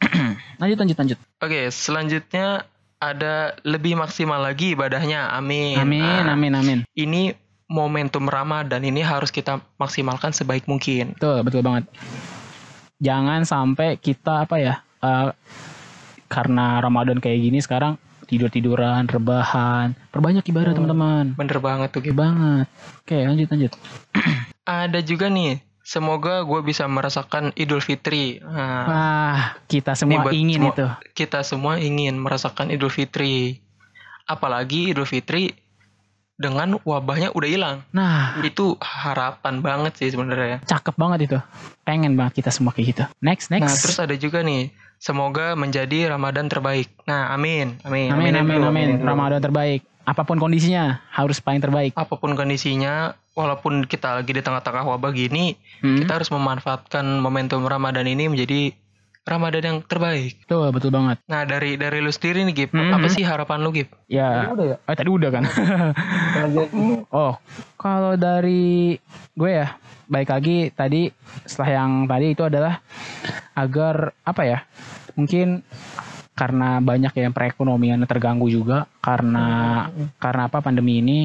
lanjut 0.60 0.78
lanjut 0.78 0.98
lanjut. 0.98 1.18
Oke, 1.38 1.62
selanjutnya 1.70 2.66
ada 2.98 3.36
lebih 3.62 3.94
maksimal 3.94 4.42
lagi 4.42 4.74
ibadahnya. 4.74 5.32
Amin. 5.32 5.78
Amin 5.78 6.02
Nah, 6.02 6.34
amin 6.34 6.54
amin. 6.54 6.80
Ini 6.92 7.36
momentum 7.68 8.26
Ramadan 8.26 8.82
ini 8.82 9.00
harus 9.00 9.30
kita 9.30 9.58
maksimalkan 9.76 10.32
sebaik 10.32 10.66
mungkin. 10.66 11.14
Betul 11.14 11.40
betul 11.42 11.62
banget. 11.62 11.86
Jangan 12.98 13.44
sampai 13.44 13.96
kita 13.96 14.44
apa 14.44 14.56
ya? 14.58 14.76
eh, 14.98 15.30
karena 16.26 16.80
Ramadan 16.80 17.20
kayak 17.20 17.40
gini 17.40 17.60
sekarang 17.60 17.96
tidur 18.26 18.50
tiduran, 18.50 19.06
rebahan, 19.06 19.94
perbanyak 20.10 20.42
ibadah 20.44 20.74
Hmm. 20.74 20.78
teman-teman. 20.82 21.26
Bener 21.36 21.60
banget 21.60 21.90
tuh, 21.92 22.02
Gip. 22.02 22.18
banget. 22.18 22.66
Oke 23.00 23.22
lanjut 23.22 23.48
lanjut. 23.48 23.72
Ada 24.66 25.00
juga 25.00 25.30
nih, 25.30 25.62
semoga 25.80 26.42
gue 26.42 26.58
bisa 26.62 26.90
merasakan 26.90 27.54
Idul 27.54 27.78
Fitri. 27.80 28.42
Nah, 28.42 28.86
Wah 28.86 29.40
kita 29.68 29.94
semua 29.94 30.26
buat 30.26 30.34
ingin 30.34 30.58
semua- 30.58 30.74
itu. 30.74 30.86
Kita 31.14 31.46
semua 31.46 31.78
ingin 31.78 32.18
merasakan 32.18 32.74
Idul 32.74 32.90
Fitri. 32.90 33.62
Apalagi 34.26 34.90
Idul 34.90 35.06
Fitri 35.06 35.54
dengan 36.36 36.76
wabahnya 36.84 37.32
udah 37.32 37.50
hilang. 37.50 37.78
Nah 37.96 38.44
Itu 38.44 38.76
harapan 38.84 39.64
banget 39.64 39.96
sih 39.96 40.12
sebenarnya. 40.12 40.60
cakep 40.64 40.96
banget 40.96 41.20
itu. 41.32 41.38
Pengen 41.88 42.20
banget 42.20 42.44
kita 42.44 42.52
semua 42.52 42.76
kayak 42.76 42.88
gitu. 42.92 43.04
Next 43.24 43.48
next. 43.50 43.64
Nah, 43.64 43.76
terus 43.76 43.98
ada 44.04 44.16
juga 44.16 44.44
nih, 44.44 44.70
semoga 45.00 45.56
menjadi 45.56 46.12
Ramadan 46.12 46.52
terbaik. 46.52 46.92
Nah, 47.08 47.32
amin. 47.32 47.80
Amin. 47.88 48.12
amin 48.12 48.34
amin 48.36 48.56
dulu, 48.60 48.68
amin. 48.68 48.88
dulu. 49.00 49.08
Ramadan 49.08 49.42
terbaik. 49.42 49.82
Apa 50.06 50.22
pun 50.22 50.38
kondisinya 50.38 51.02
harus 51.10 51.42
paling 51.42 51.64
terbaik. 51.64 51.98
Apa 51.98 52.22
pun 52.22 52.38
kondisinya, 52.38 53.18
walaupun 53.34 53.90
kita 53.90 54.22
lagi 54.22 54.38
di 54.38 54.42
tengah-tengah 54.44 54.86
wabah 54.86 55.10
gini, 55.10 55.58
Hmm, 55.82 55.98
kita 55.98 56.22
harus 56.22 56.30
memanfaatkan 56.30 57.04
momentum 57.20 57.66
Ramadan 57.66 58.06
ini 58.06 58.30
menjadi 58.30 58.74
Ramadan 59.26 59.64
yang 59.66 59.80
terbaik. 59.82 60.46
Betul 60.46 60.70
betul 60.70 60.94
banget. 60.94 61.18
Nah, 61.26 61.50
dari 61.50 61.82
dari 61.82 61.98
lu 61.98 62.14
sendiri 62.14 62.46
nih, 62.46 62.54
Gip. 62.54 62.72
Hmm. 62.78 62.94
Apa 62.94 63.10
sih 63.10 63.26
harapan 63.26 63.66
lu, 63.66 63.74
Gip? 63.74 63.90
Ya. 64.06 64.54
Eh 64.86 64.96
tadi 64.96 65.10
udah 65.10 65.30
kan. 65.34 65.44
oh 67.10 67.34
kalau 67.82 68.14
dari 68.14 68.94
gue 69.34 69.52
ya 69.52 69.74
baik 70.06 70.30
lagi 70.30 70.70
tadi 70.70 71.10
setelah 71.44 71.70
yang 71.82 71.92
tadi 72.06 72.38
itu 72.38 72.44
adalah 72.46 72.78
agar 73.58 74.14
apa 74.22 74.42
ya 74.46 74.60
mungkin 75.18 75.66
karena 76.36 76.84
banyak 76.84 77.16
yang 77.16 77.32
perekonomian 77.32 78.04
terganggu 78.06 78.46
juga 78.52 78.86
karena 79.00 79.88
karena 80.20 80.52
apa 80.52 80.60
pandemi 80.60 81.00
ini 81.00 81.20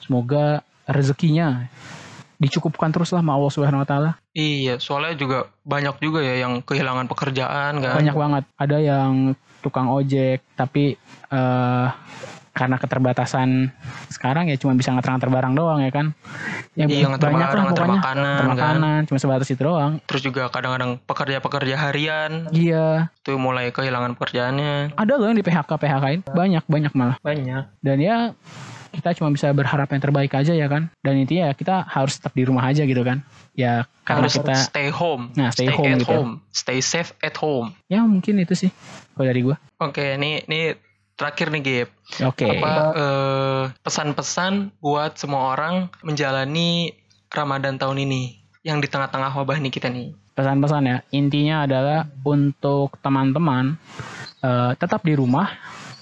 semoga 0.00 0.64
rezekinya 0.88 1.68
dicukupkan 2.38 2.90
terus 2.90 3.14
lah 3.14 3.22
sama 3.22 3.36
Allah 3.38 3.52
Subhanahu 3.52 3.82
Wa 3.82 3.88
Taala. 3.88 4.10
Iya, 4.34 4.82
soalnya 4.82 5.14
juga 5.14 5.38
banyak 5.62 5.96
juga 6.02 6.20
ya 6.20 6.42
yang 6.42 6.60
kehilangan 6.60 7.06
pekerjaan 7.06 7.78
kan. 7.78 7.94
banyak 7.98 8.16
banget. 8.16 8.44
Ada 8.58 8.78
yang 8.82 9.12
tukang 9.62 9.88
ojek 9.88 10.44
tapi 10.58 10.98
eh 11.32 11.88
karena 12.54 12.78
keterbatasan 12.78 13.74
sekarang 14.14 14.46
ya 14.46 14.54
cuma 14.54 14.78
bisa 14.78 14.94
nganter-nganter 14.94 15.26
barang 15.26 15.54
doang 15.58 15.82
ya 15.82 15.90
kan? 15.90 16.14
Ya 16.78 16.86
Iya, 16.86 17.10
nganter 17.10 17.34
banyak 17.34 17.38
barang, 17.42 17.50
lah 17.50 17.64
nganter 17.66 17.82
pokoknya. 17.82 17.98
makanan, 17.98 18.38
kan. 18.38 18.46
makanan 18.54 19.00
cuma 19.10 19.18
sebatas 19.18 19.48
itu 19.50 19.62
doang. 19.66 19.98
Terus 20.06 20.22
juga 20.22 20.46
kadang-kadang 20.54 21.02
pekerja-pekerja 21.02 21.74
harian. 21.74 22.46
Iya. 22.54 23.10
Itu 23.26 23.34
mulai 23.42 23.74
kehilangan 23.74 24.14
pekerjaannya. 24.14 24.94
ada 24.94 25.12
loh 25.18 25.26
yang 25.26 25.34
di 25.34 25.42
PHK 25.42 25.66
PHK-in 25.66 26.20
banyak 26.30 26.64
banyak 26.70 26.92
malah. 26.94 27.18
Banyak. 27.26 27.74
dan 27.82 27.98
ya 27.98 28.18
kita 28.94 29.10
cuma 29.18 29.34
bisa 29.34 29.50
berharap 29.50 29.90
yang 29.90 30.02
terbaik 30.02 30.32
aja 30.32 30.54
ya 30.54 30.70
kan 30.70 30.88
dan 31.02 31.14
intinya 31.18 31.50
ya 31.50 31.54
kita 31.58 31.82
harus 31.84 32.16
tetap 32.16 32.32
di 32.32 32.46
rumah 32.46 32.64
aja 32.64 32.86
gitu 32.86 33.02
kan 33.02 33.26
ya 33.52 33.84
karena 34.06 34.26
Harus 34.26 34.38
kita 34.38 34.54
stay 34.56 34.88
home. 34.88 35.34
Nah, 35.34 35.50
stay 35.50 35.66
home 35.68 35.90
at 35.90 36.00
gitu. 36.02 36.10
home. 36.14 36.32
Stay 36.50 36.78
safe 36.78 37.10
at 37.20 37.34
home. 37.36 37.74
ya 37.90 38.02
mungkin 38.06 38.38
itu 38.38 38.54
sih 38.54 38.70
kalau 39.14 39.26
dari 39.26 39.40
gua 39.42 39.56
Oke, 39.82 40.14
ini 40.16 40.42
ini 40.46 40.72
terakhir 41.14 41.50
nih, 41.54 41.62
Gip. 41.62 41.88
oke 42.22 42.46
Apa 42.46 42.72
eh, 42.94 43.64
pesan-pesan 43.82 44.74
buat 44.82 45.14
semua 45.14 45.54
orang 45.54 45.86
menjalani 46.02 46.90
Ramadan 47.30 47.78
tahun 47.78 48.02
ini 48.02 48.22
yang 48.62 48.78
di 48.78 48.88
tengah-tengah 48.88 49.30
wabah 49.34 49.58
nih 49.60 49.70
kita 49.70 49.90
nih. 49.90 50.14
pesan-pesan 50.34 50.82
ya 50.82 50.98
intinya 51.14 51.62
adalah 51.62 52.10
untuk 52.26 52.98
teman-teman 52.98 53.78
eh, 54.42 54.72
tetap 54.74 55.06
di 55.06 55.14
rumah 55.14 55.46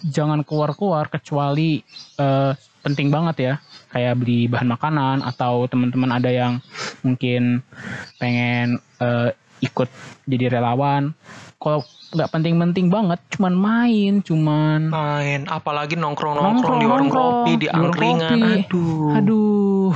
jangan 0.03 0.41
keluar-keluar 0.43 1.07
kecuali 1.07 1.85
eh, 2.17 2.53
penting 2.83 3.09
banget 3.09 3.37
ya 3.39 3.55
kayak 3.95 4.19
beli 4.19 4.51
bahan 4.51 4.69
makanan 4.69 5.17
atau 5.23 5.67
teman-teman 5.71 6.11
ada 6.19 6.31
yang 6.31 6.59
mungkin 7.07 7.63
pengen 8.19 8.83
eh, 8.99 9.31
ikut 9.63 9.89
jadi 10.27 10.59
relawan 10.59 11.15
kalau 11.63 11.87
nggak 12.13 12.29
penting-penting 12.35 12.91
banget 12.91 13.23
cuman 13.39 13.55
main 13.55 14.15
cuman 14.21 14.91
Main, 14.91 15.41
apalagi 15.49 15.95
nongkrong-nongkrong 15.97 16.79
di 16.83 16.87
warung 16.91 17.09
Nongkrong, 17.09 17.33
kopi, 17.47 17.53
di 17.57 17.69
angkringan. 17.71 18.37
kopi. 18.37 18.43
Aduh. 18.67 19.09
aduh 19.17 19.93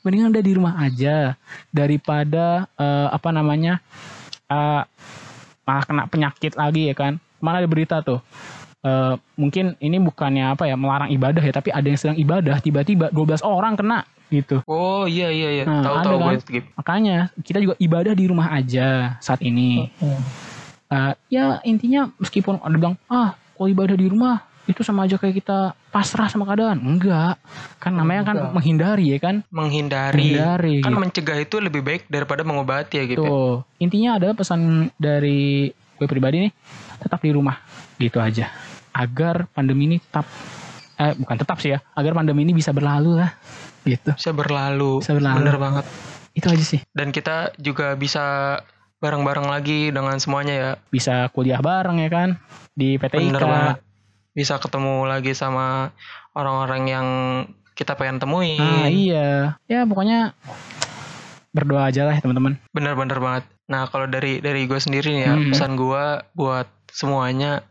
mendingan 0.00 0.32
udah 0.32 0.44
di 0.44 0.52
rumah 0.56 0.74
aja 0.80 1.34
daripada 1.74 2.70
eh, 2.78 3.08
apa 3.12 3.28
namanya 3.34 3.82
eh, 4.48 4.82
malah 5.66 5.84
kena 5.86 6.04
penyakit 6.10 6.58
lagi 6.58 6.90
ya 6.90 6.94
kan. 6.98 7.22
Mana 7.38 7.62
ada 7.62 7.70
berita 7.70 8.02
tuh. 8.02 8.20
Eh, 8.84 9.14
mungkin 9.36 9.76
ini 9.80 9.96
bukannya 10.00 10.56
apa 10.56 10.68
ya 10.68 10.76
melarang 10.76 11.10
ibadah 11.12 11.42
ya, 11.42 11.52
tapi 11.52 11.72
ada 11.72 11.86
yang 11.86 11.98
sedang 12.00 12.18
ibadah 12.18 12.56
tiba-tiba 12.60 13.12
12 13.12 13.44
orang 13.44 13.74
kena 13.76 14.04
gitu. 14.30 14.62
Oh 14.64 15.04
iya 15.10 15.28
iya 15.28 15.48
iya. 15.60 15.64
Nah, 15.66 15.82
tahu 15.82 15.96
tahu 16.06 16.16
kan? 16.22 16.34
gue. 16.38 16.62
Makanya 16.78 17.16
kita 17.42 17.58
juga 17.58 17.74
ibadah 17.82 18.14
di 18.14 18.24
rumah 18.30 18.48
aja 18.54 19.18
saat 19.18 19.42
ini. 19.42 19.90
Eh, 20.90 21.12
ya 21.30 21.58
intinya 21.66 22.10
meskipun 22.18 22.62
ada 22.62 22.74
bilang 22.74 22.96
ah 23.10 23.34
kalau 23.58 23.68
ibadah 23.68 23.94
di 23.98 24.06
rumah 24.10 24.46
itu 24.70 24.86
sama 24.86 25.02
aja 25.02 25.18
kayak 25.18 25.42
kita 25.42 25.74
pasrah 25.90 26.30
sama 26.30 26.46
keadaan. 26.46 26.78
Enggak. 26.78 27.42
Kan 27.82 27.98
namanya 27.98 28.22
kan 28.22 28.36
Enggak. 28.38 28.52
menghindari 28.54 29.06
ya 29.10 29.18
kan. 29.18 29.36
Menghindari. 29.50 30.18
Menghindari. 30.18 30.74
Kan 30.78 30.94
gitu. 30.94 31.02
mencegah 31.02 31.38
itu 31.42 31.56
lebih 31.58 31.82
baik 31.82 32.02
daripada 32.06 32.46
mengobati 32.46 33.02
ya 33.02 33.04
gitu. 33.10 33.26
Tuh. 33.26 33.56
Intinya 33.82 34.16
adalah 34.22 34.38
pesan 34.38 34.90
dari 34.94 35.74
gue 35.74 36.06
pribadi 36.08 36.48
nih 36.48 36.52
tetap 37.02 37.18
di 37.20 37.30
rumah 37.34 37.58
gitu 37.98 38.22
aja. 38.22 38.48
Agar 38.92 39.46
pandemi 39.52 39.86
ini 39.86 39.96
tetap 40.02 40.26
eh 41.00 41.16
bukan 41.16 41.36
tetap 41.40 41.56
sih 41.64 41.72
ya, 41.72 41.78
agar 41.96 42.12
pandemi 42.12 42.44
ini 42.44 42.52
bisa 42.52 42.74
berlalu 42.76 43.16
lah. 43.20 43.32
Gitu. 43.88 44.12
Bisa 44.12 44.36
berlalu. 44.36 45.00
Bisa 45.00 45.16
berlalu. 45.16 45.36
Bener 45.40 45.56
banget. 45.56 45.84
Itu 46.36 46.46
aja 46.52 46.64
sih. 46.64 46.80
Dan 46.92 47.10
kita 47.10 47.56
juga 47.56 47.96
bisa 47.96 48.58
bareng-bareng 49.00 49.48
lagi 49.48 49.88
dengan 49.88 50.20
semuanya 50.20 50.54
ya. 50.54 50.70
Bisa 50.92 51.32
kuliah 51.32 51.64
bareng 51.64 51.96
ya 52.04 52.08
kan 52.12 52.28
di 52.76 53.00
PTIK. 53.00 53.32
Bener 53.32 53.44
banget. 53.44 53.76
Bisa 54.36 54.60
ketemu 54.60 55.08
lagi 55.08 55.32
sama 55.32 55.90
orang-orang 56.36 56.82
yang 56.86 57.06
kita 57.72 57.96
pengen 57.96 58.20
temuin. 58.20 58.60
Ah 58.60 58.92
iya. 58.92 59.56
Ya 59.64 59.88
pokoknya 59.88 60.36
berdoa 61.50 61.88
aja 61.88 62.06
lah 62.06 62.14
ya 62.14 62.22
teman-teman. 62.22 62.60
Bener-bener 62.70 63.18
banget. 63.18 63.44
Nah 63.66 63.88
kalau 63.88 64.06
dari 64.06 64.38
dari 64.38 64.68
gue 64.68 64.78
sendiri 64.78 65.16
nih 65.16 65.24
ya 65.26 65.34
Hmm. 65.34 65.50
pesan 65.50 65.72
gue 65.74 66.04
buat 66.36 66.68
semuanya 66.92 67.64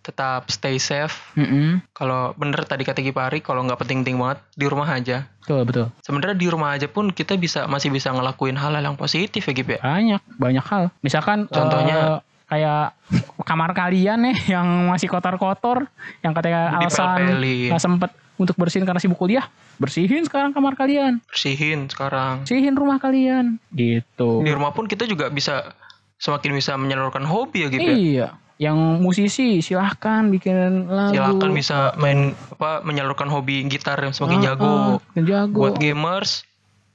tetap 0.00 0.48
stay 0.48 0.76
safe. 0.76 1.12
Mm-mm. 1.34 1.84
Kalau 1.90 2.32
bener 2.34 2.64
tadi 2.64 2.82
kata 2.82 3.00
Gipari 3.00 3.38
kalau 3.38 3.60
nggak 3.62 3.76
penting-penting 3.78 4.16
banget 4.16 4.38
di 4.52 4.66
rumah 4.66 4.88
aja. 4.88 5.28
Betul 5.44 5.62
betul. 5.64 5.86
Sebenarnya 6.00 6.36
di 6.36 6.48
rumah 6.48 6.72
aja 6.72 6.88
pun 6.88 7.12
kita 7.12 7.36
bisa 7.36 7.64
masih 7.64 7.88
bisa 7.88 8.08
ngelakuin 8.08 8.56
hal-hal 8.56 8.80
yang 8.82 8.96
positif 8.96 9.44
ya 9.44 9.52
Gip 9.52 9.68
ya. 9.68 9.78
Banyak 9.78 10.22
banyak 10.36 10.64
hal. 10.64 10.84
Misalkan 11.00 11.44
Contohnya? 11.46 11.96
eh, 12.00 12.18
kayak 12.48 12.96
kamar 13.44 13.70
kalian 13.72 14.18
nih 14.24 14.36
yang 14.58 14.66
masih 14.88 15.06
kotor-kotor, 15.06 15.84
yang 16.20 16.32
katanya 16.32 16.80
alasan 16.80 17.38
nggak 17.38 17.78
sempet 17.78 18.10
untuk 18.40 18.56
bersihin 18.56 18.88
karena 18.88 18.96
sibuk 18.96 19.20
kuliah, 19.20 19.44
bersihin 19.76 20.24
sekarang 20.24 20.56
kamar 20.56 20.72
kalian, 20.72 21.20
Bersihin 21.28 21.92
sekarang. 21.92 22.40
bersihin 22.48 22.72
rumah 22.72 22.96
kalian, 22.96 23.60
gitu. 23.70 24.40
Di 24.40 24.48
rumah 24.48 24.72
pun 24.72 24.88
kita 24.88 25.04
juga 25.04 25.28
bisa 25.28 25.76
semakin 26.16 26.56
bisa 26.56 26.72
menyalurkan 26.74 27.20
hobi 27.28 27.64
ya 27.64 27.68
Gip 27.68 27.84
ya. 27.84 28.32
Yang 28.60 28.78
musisi 29.00 29.64
silahkan 29.64 30.28
bikin 30.28 30.84
lagu. 30.84 31.16
Silakan 31.16 31.50
bisa 31.56 31.96
main 31.96 32.36
apa 32.52 32.84
menyalurkan 32.84 33.32
hobi 33.32 33.64
gitar 33.64 33.96
yang 33.96 34.12
semakin 34.12 34.38
Ah, 34.38 34.44
jago. 34.52 34.68
ah, 34.68 34.96
yang 35.16 35.24
jago. 35.24 35.58
Buat 35.64 35.80
gamers 35.80 36.44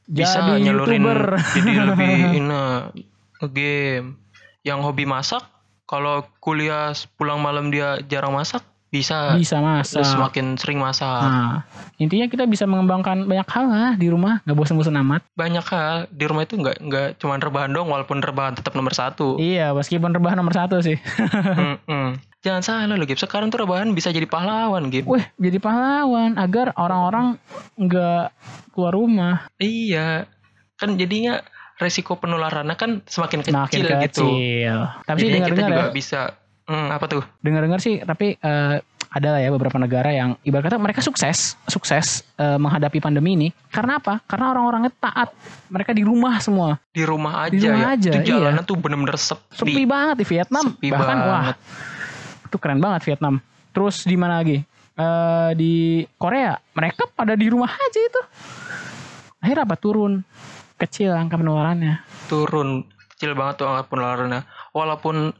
bisa 0.05 0.38
Jadi 0.45 0.69
nyalurin 0.69 1.01
YouTuber. 1.01 1.22
jadi 1.57 1.72
lebih 1.89 2.13
ini 2.38 2.62
game 3.50 4.22
yang 4.62 4.86
hobi 4.86 5.10
masak 5.10 5.41
kalau 5.89 6.25
kuliah 6.38 6.93
pulang 7.17 7.41
malam 7.41 7.74
dia 7.74 7.98
jarang 8.05 8.34
masak 8.34 8.62
bisa. 8.95 9.35
Bisa 9.35 9.59
masak. 9.59 9.99
terus 9.99 10.15
semakin 10.15 10.55
sering 10.55 10.79
masak. 10.79 11.03
Nah, 11.19 11.67
intinya 11.99 12.31
kita 12.31 12.47
bisa 12.47 12.63
mengembangkan 12.63 13.27
banyak 13.27 13.47
hal 13.51 13.65
lah 13.67 13.91
di 13.99 14.07
rumah, 14.07 14.39
nggak 14.47 14.55
bosan-bosan 14.55 14.95
amat. 15.03 15.21
banyak 15.35 15.65
hal. 15.67 16.07
Di 16.07 16.23
rumah 16.23 16.47
itu 16.47 16.55
nggak 16.55 16.77
nggak 16.79 17.07
cuma 17.19 17.35
rebahan 17.35 17.75
dong 17.75 17.91
walaupun 17.91 18.23
rebahan 18.23 18.55
tetap 18.55 18.71
nomor 18.71 18.95
satu. 18.95 19.36
Iya, 19.36 19.75
meskipun 19.75 20.15
rebahan 20.15 20.39
nomor 20.39 20.55
satu 20.55 20.79
sih. 20.79 20.95
Jangan 22.45 22.62
salah 22.62 22.93
loh 22.93 23.10
Gip. 23.10 23.17
Sekarang 23.17 23.49
tuh 23.49 23.65
rebahan 23.65 23.89
bisa 23.91 24.13
jadi 24.13 24.29
pahlawan 24.29 24.93
Gip. 24.93 25.10
Wih, 25.10 25.25
jadi 25.41 25.58
pahlawan 25.58 26.38
agar 26.38 26.77
orang-orang 26.77 27.41
nggak 27.75 28.29
keluar 28.71 28.93
rumah. 28.93 29.36
iya. 29.58 30.29
Kan 30.75 30.99
jadinya 30.99 31.39
resiko 31.75 32.15
penularannya 32.15 32.75
kan 32.75 32.91
semakin 33.08 33.39
kecil, 33.43 33.55
Makin 33.55 33.79
gitu. 33.81 33.95
kecil. 34.12 34.75
Tapi 35.03 35.17
sih 35.17 35.27
Jadinya 35.27 35.47
kita 35.47 35.62
juga 35.67 35.86
ya, 35.88 35.91
bisa 35.91 36.21
Hmm, 36.65 36.89
apa 36.89 37.06
tuh 37.06 37.21
dengar-dengar 37.45 37.78
sih, 37.78 38.01
tapi 38.01 38.41
eh, 38.41 38.75
ada 39.15 39.28
lah 39.32 39.39
ya 39.39 39.47
beberapa 39.54 39.78
negara 39.78 40.12
yang 40.12 40.34
ibarat 40.43 40.67
kata 40.67 40.82
mereka 40.82 40.99
sukses, 40.99 41.56
sukses 41.69 42.25
eh, 42.36 42.58
menghadapi 42.58 42.97
pandemi 42.97 43.38
ini. 43.38 43.47
Karena 43.69 44.01
apa? 44.01 44.19
Karena 44.25 44.49
orang-orangnya 44.51 44.91
taat. 44.97 45.30
Mereka 45.69 45.93
di 45.93 46.01
rumah 46.01 46.41
semua. 46.41 46.82
di 46.89 47.06
rumah 47.06 47.45
aja 47.45 47.54
Di 47.54 47.69
rumah 47.69 47.93
ya 47.93 47.95
aja, 47.95 48.10
itu 48.12 48.19
iya. 48.28 48.38
jalanan 48.41 48.63
tuh 48.65 48.75
bener-bener 48.75 49.15
sepi, 49.15 49.56
Sepi 49.56 49.84
banget 49.86 50.15
di 50.19 50.25
Vietnam. 50.25 50.65
Sepi 50.73 50.88
Bahkan 50.89 51.17
wah, 51.21 51.25
banget. 51.30 51.56
itu 52.49 52.58
keren 52.58 52.80
banget 52.82 53.01
Vietnam. 53.08 53.36
Terus 53.71 53.95
di 54.04 54.17
mana 54.17 54.41
lagi? 54.41 54.58
Eh, 54.95 55.49
di 55.54 56.01
Korea, 56.17 56.58
mereka 56.73 57.06
pada 57.13 57.38
di 57.38 57.47
rumah 57.47 57.69
aja 57.69 57.99
itu. 58.01 58.21
Akhirnya 59.39 59.63
apa? 59.63 59.75
Turun. 59.78 60.25
Kecil 60.75 61.13
angka 61.15 61.39
penularannya. 61.39 62.04
turun 62.25 62.84
kecil 63.15 63.32
banget 63.32 63.63
tuh 63.63 63.71
angka 63.71 63.88
penularannya 63.88 64.43
walaupun 64.75 65.32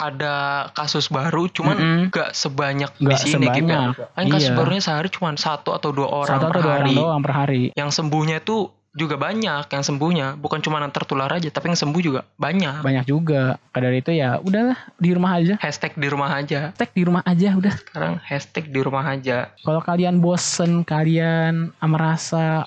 ada 0.00 0.34
kasus 0.72 1.06
baru 1.06 1.46
cuman 1.46 1.76
Mm-mm. 1.76 2.00
nggak 2.08 2.30
sebanyak 2.32 2.90
di 2.94 3.04
Nggak 3.04 3.20
sini 3.20 3.46
gitu 3.46 3.68
ya. 3.68 3.92
sebanyak. 3.92 3.94
Kan 4.10 4.24
kasus 4.26 4.48
Iya. 4.48 4.56
barunya 4.56 4.82
sehari 4.82 5.08
cuma 5.08 5.30
satu 5.34 5.70
atau 5.70 5.90
dua 5.90 6.08
orang 6.08 6.34
Satu 6.34 6.46
per 6.46 6.50
atau 6.50 6.60
dua 6.60 6.72
orang 6.72 6.82
hari 6.82 6.94
doang 6.96 7.20
per 7.20 7.32
hari. 7.34 7.62
yang 7.74 7.90
sembuhnya 7.90 8.40
tuh 8.40 8.62
juga 8.90 9.14
banyak 9.14 9.70
yang 9.70 9.84
sembuhnya 9.86 10.34
bukan 10.34 10.58
cuma 10.58 10.82
yang 10.82 10.90
tertular 10.90 11.30
aja 11.30 11.46
tapi 11.46 11.70
yang 11.70 11.78
sembuh 11.78 12.00
juga 12.00 12.20
banyak 12.34 12.82
Banyak 12.82 13.04
juga. 13.04 13.54
Maka 13.62 13.78
dari 13.78 13.98
itu 13.98 14.10
ya 14.10 14.36
udahlah 14.36 14.74
di 14.96 15.10
rumah 15.10 15.32
aja. 15.36 15.54
hashtag 15.56 15.94
di 15.94 16.08
rumah 16.08 16.30
aja 16.32 16.74
Tek 16.74 16.90
di 16.90 17.02
rumah 17.02 17.22
aja 17.22 17.54
udah. 17.54 17.74
sekarang 17.76 18.14
hashtag 18.20 18.66
di 18.66 18.80
rumah 18.80 19.04
aja 19.06 19.54
Kalau 19.60 19.78
kalian 19.78 20.18
bosen, 20.18 20.82
kalian 20.82 21.70
merasa 21.80 22.66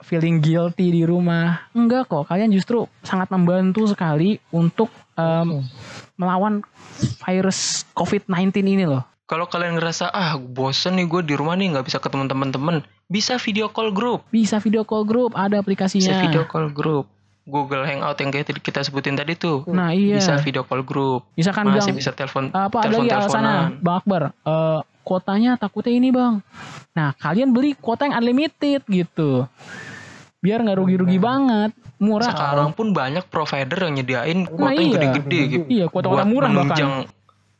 feeling 0.00 0.38
guilty 0.38 0.92
di 0.92 1.02
rumah, 1.02 1.66
enggak 1.72 2.06
kok. 2.06 2.30
Kalian 2.30 2.54
justru 2.54 2.86
sangat 3.02 3.26
membantu 3.28 3.90
sekali 3.90 4.38
untuk 4.48 4.86
em, 5.16 5.66
melawan 6.16 6.64
virus 7.22 7.84
COVID-19 7.92 8.52
ini 8.64 8.84
loh. 8.84 9.04
kalau 9.26 9.46
kalian 9.46 9.76
ngerasa 9.76 10.08
ah 10.08 10.36
bosen 10.36 10.96
nih 10.96 11.06
gue 11.06 11.20
di 11.22 11.34
rumah 11.34 11.54
nih 11.54 11.76
nggak 11.76 11.86
bisa 11.86 11.98
ketemu 11.98 12.30
teman-teman 12.30 12.76
bisa 13.06 13.38
video 13.38 13.70
call 13.70 13.94
grup 13.94 14.26
Bisa 14.28 14.58
video 14.58 14.82
call 14.82 15.06
group, 15.06 15.34
ada 15.34 15.58
bisa 15.58 15.62
aplikasinya. 15.62 16.18
video 16.26 16.42
call 16.46 16.70
grup 16.70 17.06
Google 17.46 17.86
Hangout 17.86 18.18
yang 18.18 18.34
kayak 18.34 18.50
kita 18.58 18.82
sebutin 18.82 19.14
tadi 19.14 19.38
tuh 19.38 19.62
Nah 19.70 19.94
iya. 19.94 20.18
bisa 20.18 20.34
video 20.42 20.66
call 20.66 20.82
grup 20.82 21.22
Misalkan 21.38 21.70
masih 21.70 21.94
bilang, 21.94 21.98
bisa 22.02 22.10
telepon 22.10 22.50
apa 22.50 22.82
ada 22.82 22.98
lagi 22.98 23.10
alasannya, 23.14 23.58
Bang 23.78 23.96
Akbar? 24.02 24.22
Eh, 24.42 24.80
kuotanya 25.06 25.54
takutnya 25.54 25.94
ini 25.94 26.10
bang. 26.10 26.42
Nah 26.98 27.14
kalian 27.14 27.54
beli 27.54 27.78
kuota 27.78 28.10
yang 28.10 28.18
unlimited 28.18 28.82
gitu. 28.90 29.46
Biar 30.42 30.58
nggak 30.66 30.78
rugi-rugi 30.82 31.18
banget, 31.22 31.70
murah. 31.98 32.32
sekarang 32.32 32.70
pun 32.76 32.92
banyak 32.92 33.24
provider 33.28 33.78
yang 33.88 33.94
nyediain 33.96 34.38
kuota 34.44 34.72
yang 34.76 34.88
iya. 34.88 34.94
gede-gede 34.94 35.40
gitu 35.48 35.64
Iya, 35.68 35.86
kuota-kuota 35.88 36.24
buat 36.24 36.28
murah 36.28 36.50
bahkan. 36.52 36.64
menunjang 36.64 36.92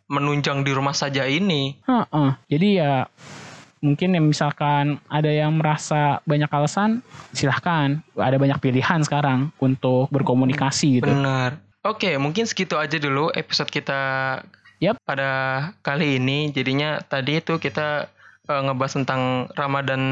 menunjang 0.06 0.58
di 0.62 0.70
rumah 0.70 0.94
saja 0.94 1.26
ini 1.26 1.74
Heeh. 1.82 2.30
Jadi 2.46 2.68
ya 2.78 3.10
mungkin 3.82 4.16
yang 4.16 4.26
misalkan 4.26 4.98
ada 5.06 5.28
yang 5.28 5.52
merasa 5.54 6.18
banyak 6.24 6.48
alasan, 6.48 7.04
silahkan. 7.30 8.00
Ada 8.16 8.40
banyak 8.40 8.58
pilihan 8.58 9.04
sekarang 9.04 9.52
untuk 9.60 10.08
berkomunikasi 10.10 11.00
gitu. 11.00 11.06
benar 11.06 11.60
oke 11.86 12.10
mungkin 12.18 12.44
segitu 12.50 12.74
aja 12.74 12.98
dulu 12.98 13.30
episode 13.30 13.70
kita 13.70 14.00
Yap. 14.82 14.98
pada 15.06 15.30
kali 15.80 16.18
ini 16.18 16.50
jadinya 16.50 16.98
tadi 17.00 17.38
itu 17.40 17.56
kita 17.62 18.10
eh, 18.50 18.60
ngebahas 18.66 18.92
tentang 19.00 19.48
Ramadan 19.54 20.02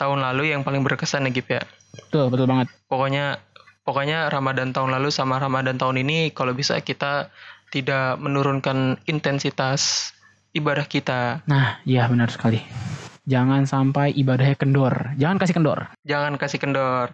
tahun 0.00 0.18
lalu 0.24 0.56
yang 0.56 0.64
paling 0.64 0.80
berkesan 0.82 1.28
ya 1.28 1.30
Gip 1.30 1.48
ya 1.52 1.62
Betul, 1.90 2.28
betul 2.28 2.46
banget. 2.46 2.68
pokoknya 2.84 3.40
pokoknya 3.82 4.28
Ramadan 4.28 4.70
tahun 4.70 4.92
lalu 4.92 5.08
sama 5.08 5.36
Ramadan 5.36 5.76
tahun 5.76 6.00
ini 6.00 6.30
kalau 6.30 6.52
bisa 6.52 6.78
kita 6.78 7.32
tidak 7.68 8.16
menurunkan 8.16 8.96
intensitas 9.04 10.12
ibadah 10.50 10.84
kita 10.84 11.44
Nah, 11.44 11.80
iya 11.82 12.04
benar 12.04 12.28
sekali. 12.28 12.60
Jangan 13.24 13.64
sampai 13.64 14.12
ibadahnya 14.14 14.56
kendor. 14.56 15.12
Jangan 15.14 15.36
kasih 15.36 15.54
kendor. 15.54 15.78
jangan 16.02 16.32
kasih 16.34 16.58
kendor 16.58 17.12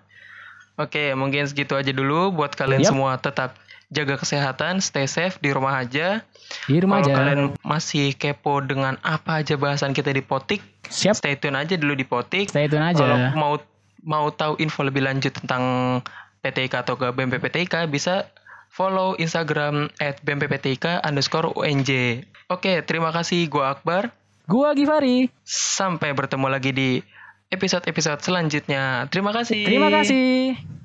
oke 0.74 1.14
mungkin 1.14 1.42
segitu 1.44 1.74
aja 1.74 1.90
dulu 1.90 2.30
buat 2.32 2.50
kalian 2.52 2.82
Yap. 2.82 2.90
semua 2.90 3.12
tetap 3.16 3.54
jaga 3.88 4.14
kesehatan 4.16 4.78
stay 4.78 5.06
safe 5.06 5.38
di 5.38 5.50
rumah 5.50 5.74
aja 5.76 6.22
Di 6.66 6.78
rumah 6.78 6.98
kalau 6.98 7.06
aja. 7.06 7.14
kalian 7.16 7.40
masih 7.62 8.10
kepo 8.12 8.58
dengan 8.58 8.98
apa 9.00 9.38
aja 9.38 9.54
bahasan 9.54 9.90
kita 9.90 10.10
di 10.10 10.18
potik 10.18 10.62
Siap. 10.84 11.14
stay 11.14 11.34
tune 11.34 11.54
aja 11.54 11.74
dulu 11.74 11.94
di 11.94 12.02
potik 12.02 12.46
Stay 12.48 12.66
tune 12.66 12.82
aja. 12.82 12.94
kalau 12.96 13.18
mau 13.34 13.54
mau 14.04 14.30
tahu 14.30 14.60
info 14.60 14.84
lebih 14.84 15.02
lanjut 15.02 15.32
tentang 15.32 15.64
PTIK 16.44 16.84
atau 16.84 16.94
ke 17.00 17.08
BMPPTIK 17.10 17.88
bisa 17.88 18.28
follow 18.68 19.16
Instagram 19.16 19.88
at 19.96 20.20
BMPPTIK 20.20 21.00
underscore 21.00 21.50
UNJ. 21.56 22.22
Oke, 22.52 22.84
terima 22.84 23.10
kasih. 23.10 23.48
Gua 23.48 23.72
Akbar. 23.74 24.12
Gua 24.44 24.76
Givari. 24.76 25.32
Sampai 25.48 26.12
bertemu 26.12 26.46
lagi 26.52 26.70
di 26.76 27.00
episode-episode 27.48 28.20
selanjutnya. 28.20 29.08
Terima 29.08 29.32
kasih. 29.32 29.64
Terima 29.64 29.88
kasih. 29.88 30.83